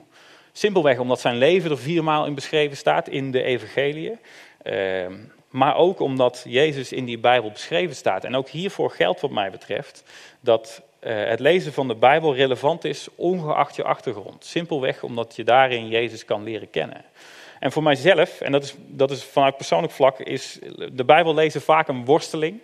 Simpelweg 0.53 0.99
omdat 0.99 1.21
zijn 1.21 1.37
leven 1.37 1.71
er 1.71 1.79
viermaal 1.79 2.27
in 2.27 2.35
beschreven 2.35 2.77
staat 2.77 3.09
in 3.09 3.31
de 3.31 3.43
evangeliën. 3.43 4.19
Uh, 4.63 5.07
maar 5.51 5.77
ook 5.77 6.01
omdat 6.01 6.45
Jezus 6.49 6.93
in 6.93 7.05
die 7.05 7.19
Bijbel 7.19 7.51
beschreven 7.51 7.97
staat. 7.97 8.25
En 8.25 8.37
ook 8.37 8.49
hiervoor 8.49 8.91
geldt 8.91 9.21
wat 9.21 9.31
mij 9.31 9.51
betreft 9.51 10.03
dat 10.41 10.83
uh, 11.01 11.29
het 11.29 11.41
lezen 11.41 11.73
van 11.73 11.89
de 11.89 11.95
Bijbel 11.95 12.35
relevant 12.35 12.85
is, 12.85 13.09
ongeacht 13.15 13.77
je 13.77 13.85
achtergrond. 13.85 14.45
Simpelweg 14.45 15.03
omdat 15.03 15.37
je 15.37 15.45
daarin 15.45 15.89
Jezus 15.89 16.25
kan 16.25 16.43
leren 16.43 16.71
kennen. 16.71 17.05
En 17.61 17.73
voor 17.73 17.83
mijzelf, 17.83 18.41
en 18.41 18.53
dat 18.53 18.63
is, 18.65 18.75
dat 18.87 19.11
is 19.11 19.25
vanuit 19.25 19.57
persoonlijk 19.57 19.93
vlak, 19.93 20.19
is 20.19 20.59
de 20.93 21.05
Bijbel 21.05 21.35
lezen 21.35 21.61
vaak 21.61 21.89
een 21.89 22.05
worsteling. 22.05 22.63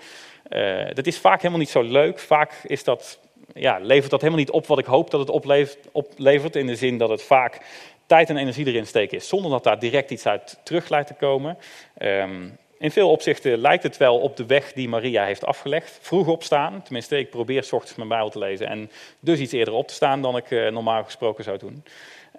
Uh, 0.48 0.84
dat 0.94 1.06
is 1.06 1.18
vaak 1.18 1.36
helemaal 1.36 1.58
niet 1.58 1.70
zo 1.70 1.82
leuk. 1.82 2.18
Vaak 2.18 2.52
is 2.66 2.84
dat, 2.84 3.18
ja, 3.54 3.78
levert 3.78 4.10
dat 4.10 4.20
helemaal 4.20 4.42
niet 4.42 4.50
op 4.50 4.66
wat 4.66 4.78
ik 4.78 4.84
hoop 4.84 5.10
dat 5.10 5.20
het 5.20 5.30
oplevert, 5.30 5.88
oplevert. 5.92 6.56
In 6.56 6.66
de 6.66 6.76
zin 6.76 6.98
dat 6.98 7.08
het 7.08 7.22
vaak 7.22 7.60
tijd 8.06 8.28
en 8.28 8.36
energie 8.36 8.66
erin 8.66 8.86
steken 8.86 9.16
is, 9.16 9.28
zonder 9.28 9.50
dat 9.50 9.64
daar 9.64 9.78
direct 9.78 10.10
iets 10.10 10.26
uit 10.26 10.58
terug 10.62 10.88
lijkt 10.88 11.06
te 11.06 11.14
komen. 11.14 11.58
Um, 11.98 12.58
in 12.82 12.90
veel 12.90 13.10
opzichten 13.10 13.58
lijkt 13.58 13.82
het 13.82 13.96
wel 13.96 14.18
op 14.18 14.36
de 14.36 14.46
weg 14.46 14.72
die 14.72 14.88
Maria 14.88 15.24
heeft 15.24 15.44
afgelegd. 15.44 15.98
Vroeg 16.00 16.26
opstaan, 16.26 16.82
tenminste 16.82 17.18
ik 17.18 17.30
probeer 17.30 17.64
s 17.64 17.72
ochtends 17.72 17.96
mijn 17.96 18.08
Bijbel 18.08 18.30
te 18.30 18.38
lezen 18.38 18.66
en 18.66 18.90
dus 19.20 19.38
iets 19.38 19.52
eerder 19.52 19.74
op 19.74 19.88
te 19.88 19.94
staan 19.94 20.22
dan 20.22 20.36
ik 20.36 20.50
uh, 20.50 20.70
normaal 20.70 21.04
gesproken 21.04 21.44
zou 21.44 21.58
doen. 21.58 21.84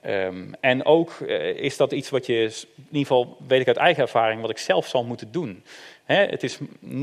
Um, 0.05 0.53
en 0.59 0.85
ook 0.85 1.19
uh, 1.19 1.45
is 1.45 1.77
dat 1.77 1.91
iets 1.91 2.09
wat 2.09 2.25
je, 2.25 2.33
in 2.75 2.83
ieder 2.91 2.99
geval 2.99 3.37
weet 3.47 3.61
ik 3.61 3.67
uit 3.67 3.77
eigen 3.77 4.03
ervaring, 4.03 4.41
wat 4.41 4.49
ik 4.49 4.57
zelf 4.57 4.87
zal 4.87 5.03
moeten 5.03 5.31
doen. 5.31 5.63
He, 6.03 6.25
het 6.25 6.43
is, 6.43 6.57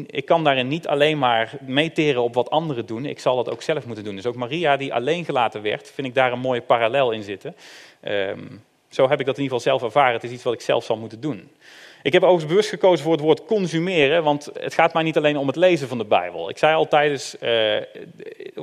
ik 0.06 0.24
kan 0.24 0.44
daarin 0.44 0.68
niet 0.68 0.86
alleen 0.86 1.18
maar 1.18 1.52
meteren 1.60 2.22
op 2.22 2.34
wat 2.34 2.50
anderen 2.50 2.86
doen, 2.86 3.04
ik 3.04 3.18
zal 3.18 3.36
dat 3.36 3.50
ook 3.50 3.62
zelf 3.62 3.86
moeten 3.86 4.04
doen. 4.04 4.16
Dus 4.16 4.26
ook 4.26 4.36
Maria 4.36 4.76
die 4.76 4.94
alleen 4.94 5.24
gelaten 5.24 5.62
werd, 5.62 5.90
vind 5.94 6.06
ik 6.06 6.14
daar 6.14 6.32
een 6.32 6.38
mooie 6.38 6.60
parallel 6.62 7.10
in 7.10 7.22
zitten. 7.22 7.56
Um, 8.04 8.64
zo 8.88 9.08
heb 9.08 9.20
ik 9.20 9.26
dat 9.26 9.36
in 9.36 9.42
ieder 9.42 9.58
geval 9.58 9.72
zelf 9.78 9.82
ervaren, 9.82 10.14
het 10.14 10.24
is 10.24 10.30
iets 10.30 10.42
wat 10.42 10.54
ik 10.54 10.60
zelf 10.60 10.84
zal 10.84 10.96
moeten 10.96 11.20
doen. 11.20 11.50
Ik 12.02 12.12
heb 12.12 12.22
overigens 12.22 12.50
bewust 12.50 12.68
gekozen 12.68 13.04
voor 13.04 13.12
het 13.12 13.20
woord 13.20 13.44
consumeren, 13.44 14.22
want 14.22 14.50
het 14.58 14.74
gaat 14.74 14.92
mij 14.92 15.02
niet 15.02 15.16
alleen 15.16 15.36
om 15.36 15.46
het 15.46 15.56
lezen 15.56 15.88
van 15.88 15.98
de 15.98 16.04
Bijbel. 16.04 16.50
Ik 16.50 16.58
zei 16.58 16.74
al 16.74 16.88
tijdens, 16.88 17.36
uh, 17.42 17.74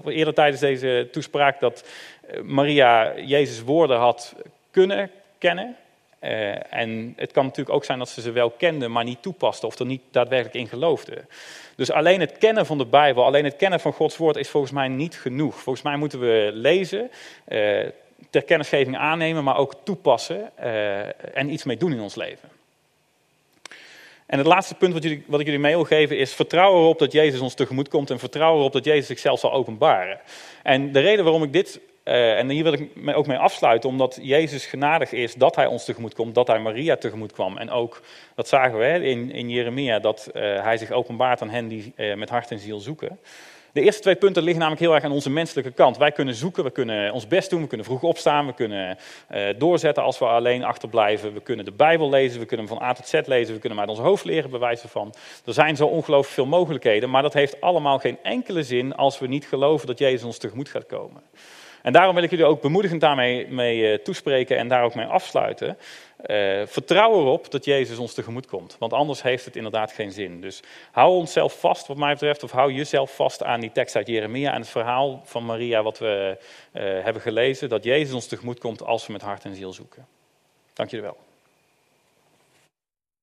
eerder 0.05 0.33
tijdens 0.33 0.61
deze 0.61 1.07
toespraak 1.11 1.59
dat 1.59 1.83
eh, 2.27 2.41
Maria 2.41 3.19
Jezus' 3.19 3.61
woorden 3.61 3.97
had 3.97 4.35
kunnen 4.71 5.11
kennen. 5.37 5.75
Uh, 6.23 6.73
en 6.73 7.13
het 7.17 7.31
kan 7.31 7.45
natuurlijk 7.45 7.75
ook 7.75 7.85
zijn 7.85 7.99
dat 7.99 8.09
ze 8.09 8.21
ze 8.21 8.31
wel 8.31 8.49
kende, 8.49 8.87
maar 8.87 9.03
niet 9.03 9.21
toepaste 9.21 9.65
of 9.65 9.79
er 9.79 9.85
niet 9.85 10.01
daadwerkelijk 10.11 10.55
in 10.55 10.67
geloofde. 10.67 11.25
Dus 11.75 11.91
alleen 11.91 12.19
het 12.19 12.37
kennen 12.37 12.65
van 12.65 12.77
de 12.77 12.85
Bijbel, 12.85 13.25
alleen 13.25 13.43
het 13.43 13.55
kennen 13.55 13.79
van 13.79 13.93
Gods 13.93 14.17
woord 14.17 14.35
is 14.35 14.49
volgens 14.49 14.71
mij 14.71 14.87
niet 14.87 15.15
genoeg. 15.15 15.59
Volgens 15.59 15.83
mij 15.83 15.97
moeten 15.97 16.19
we 16.19 16.49
lezen, 16.53 17.11
uh, 17.47 17.85
ter 18.29 18.43
kennisgeving 18.43 18.97
aannemen, 18.97 19.43
maar 19.43 19.57
ook 19.57 19.75
toepassen 19.83 20.57
en 21.33 21.49
iets 21.49 21.63
mee 21.63 21.77
doen 21.77 21.91
in 21.91 22.01
ons 22.01 22.15
leven. 22.15 22.56
En 24.27 24.37
het 24.37 24.47
laatste 24.47 24.75
punt 24.75 24.93
wat, 24.93 25.03
jullie, 25.03 25.23
wat, 25.27 25.39
ik 25.39 25.45
jullie 25.45 25.61
mee 25.61 25.75
wil 25.75 25.83
geven 25.83 26.17
is: 26.17 26.33
vertrouw 26.33 26.73
erop 26.73 26.99
dat 26.99 27.11
Jezus 27.11 27.39
ons 27.39 27.53
tegemoet 27.53 27.89
komt 27.89 28.09
en 28.09 28.19
vertrouw 28.19 28.57
erop 28.57 28.73
dat 28.73 28.85
Jezus 28.85 29.07
zichzelf 29.07 29.39
zal 29.39 29.53
openbaren. 29.53 30.19
En 30.63 30.91
de 30.91 30.99
reden 30.99 31.23
waarom 31.23 31.43
ik 31.43 31.53
dit, 31.53 31.79
uh, 32.03 32.37
en 32.37 32.49
hier 32.49 32.63
wil 32.63 32.73
ik 32.73 32.89
ook 33.15 33.27
mee 33.27 33.37
afsluiten, 33.37 33.89
omdat 33.89 34.19
Jezus 34.21 34.65
genadig 34.65 35.11
is 35.11 35.33
dat 35.33 35.55
hij 35.55 35.65
ons 35.65 35.85
tegemoet 35.85 36.13
komt, 36.13 36.35
dat 36.35 36.47
hij 36.47 36.59
Maria 36.59 36.95
tegemoet 36.95 37.31
kwam. 37.31 37.57
En 37.57 37.69
ook, 37.69 38.01
dat 38.35 38.47
zagen 38.47 38.79
we 38.79 38.85
in, 38.85 39.31
in 39.31 39.49
Jeremia, 39.49 39.99
dat 39.99 40.29
uh, 40.33 40.63
hij 40.63 40.77
zich 40.77 40.91
openbaart 40.91 41.41
aan 41.41 41.49
hen 41.49 41.67
die 41.67 41.93
uh, 41.95 42.15
met 42.15 42.29
hart 42.29 42.51
en 42.51 42.59
ziel 42.59 42.79
zoeken. 42.79 43.19
De 43.77 43.83
eerste 43.83 44.01
twee 44.01 44.15
punten 44.15 44.43
liggen 44.43 44.59
namelijk 44.59 44.85
heel 44.85 44.95
erg 44.95 45.03
aan 45.03 45.11
onze 45.11 45.29
menselijke 45.29 45.71
kant. 45.71 45.97
Wij 45.97 46.11
kunnen 46.11 46.35
zoeken, 46.35 46.63
we 46.63 46.71
kunnen 46.71 47.13
ons 47.13 47.27
best 47.27 47.49
doen, 47.49 47.61
we 47.61 47.67
kunnen 47.67 47.85
vroeg 47.85 48.03
opstaan, 48.03 48.45
we 48.45 48.53
kunnen 48.53 48.97
uh, 49.31 49.47
doorzetten 49.57 50.03
als 50.03 50.19
we 50.19 50.25
alleen 50.25 50.63
achterblijven. 50.63 51.33
We 51.33 51.41
kunnen 51.41 51.65
de 51.65 51.71
Bijbel 51.71 52.09
lezen, 52.09 52.39
we 52.39 52.45
kunnen 52.45 52.65
hem 52.65 52.77
van 52.77 52.87
A 52.87 52.93
tot 52.93 53.07
Z 53.07 53.13
lezen, 53.13 53.53
we 53.53 53.59
kunnen 53.59 53.77
hem 53.77 53.87
uit 53.87 53.97
ons 53.97 54.07
hoofd 54.07 54.25
leren, 54.25 54.49
bij 54.49 54.59
wijze 54.59 54.87
van. 54.87 55.13
Er 55.45 55.53
zijn 55.53 55.75
zo 55.75 55.85
ongelooflijk 55.85 56.33
veel 56.33 56.45
mogelijkheden, 56.45 57.09
maar 57.09 57.21
dat 57.21 57.33
heeft 57.33 57.61
allemaal 57.61 57.99
geen 57.99 58.17
enkele 58.23 58.63
zin 58.63 58.95
als 58.95 59.19
we 59.19 59.27
niet 59.27 59.47
geloven 59.47 59.87
dat 59.87 59.99
Jezus 59.99 60.23
ons 60.23 60.37
tegemoet 60.37 60.69
gaat 60.69 60.85
komen. 60.85 61.21
En 61.87 61.93
daarom 61.93 62.15
wil 62.15 62.23
ik 62.23 62.29
jullie 62.29 62.45
ook 62.45 62.61
bemoedigend 62.61 63.01
daarmee 63.01 63.47
mee, 63.47 63.91
uh, 63.91 63.97
toespreken 63.97 64.57
en 64.57 64.67
daar 64.67 64.83
ook 64.83 64.95
mee 64.95 65.05
afsluiten. 65.05 65.67
Uh, 66.25 66.61
vertrouw 66.65 67.19
erop 67.19 67.51
dat 67.51 67.65
Jezus 67.65 67.97
ons 67.97 68.13
tegemoet 68.13 68.47
komt. 68.47 68.75
Want 68.79 68.93
anders 68.93 69.21
heeft 69.21 69.45
het 69.45 69.55
inderdaad 69.55 69.91
geen 69.91 70.11
zin. 70.11 70.41
Dus 70.41 70.61
hou 70.91 71.15
onszelf 71.15 71.59
vast, 71.59 71.87
wat 71.87 71.97
mij 71.97 72.13
betreft, 72.13 72.43
of 72.43 72.51
hou 72.51 72.73
jezelf 72.73 73.15
vast 73.15 73.43
aan 73.43 73.59
die 73.59 73.71
tekst 73.71 73.95
uit 73.95 74.07
Jeremia 74.07 74.53
en 74.53 74.59
het 74.59 74.69
verhaal 74.69 75.21
van 75.23 75.45
Maria, 75.45 75.83
wat 75.83 75.97
we 75.99 76.37
uh, 76.73 76.81
hebben 76.81 77.21
gelezen. 77.21 77.69
Dat 77.69 77.83
Jezus 77.83 78.13
ons 78.13 78.27
tegemoet 78.27 78.59
komt 78.59 78.83
als 78.83 79.07
we 79.07 79.13
met 79.13 79.21
hart 79.21 79.45
en 79.45 79.55
ziel 79.55 79.73
zoeken. 79.73 80.07
Dank 80.73 80.89
jullie 80.89 81.05
wel. 81.05 81.26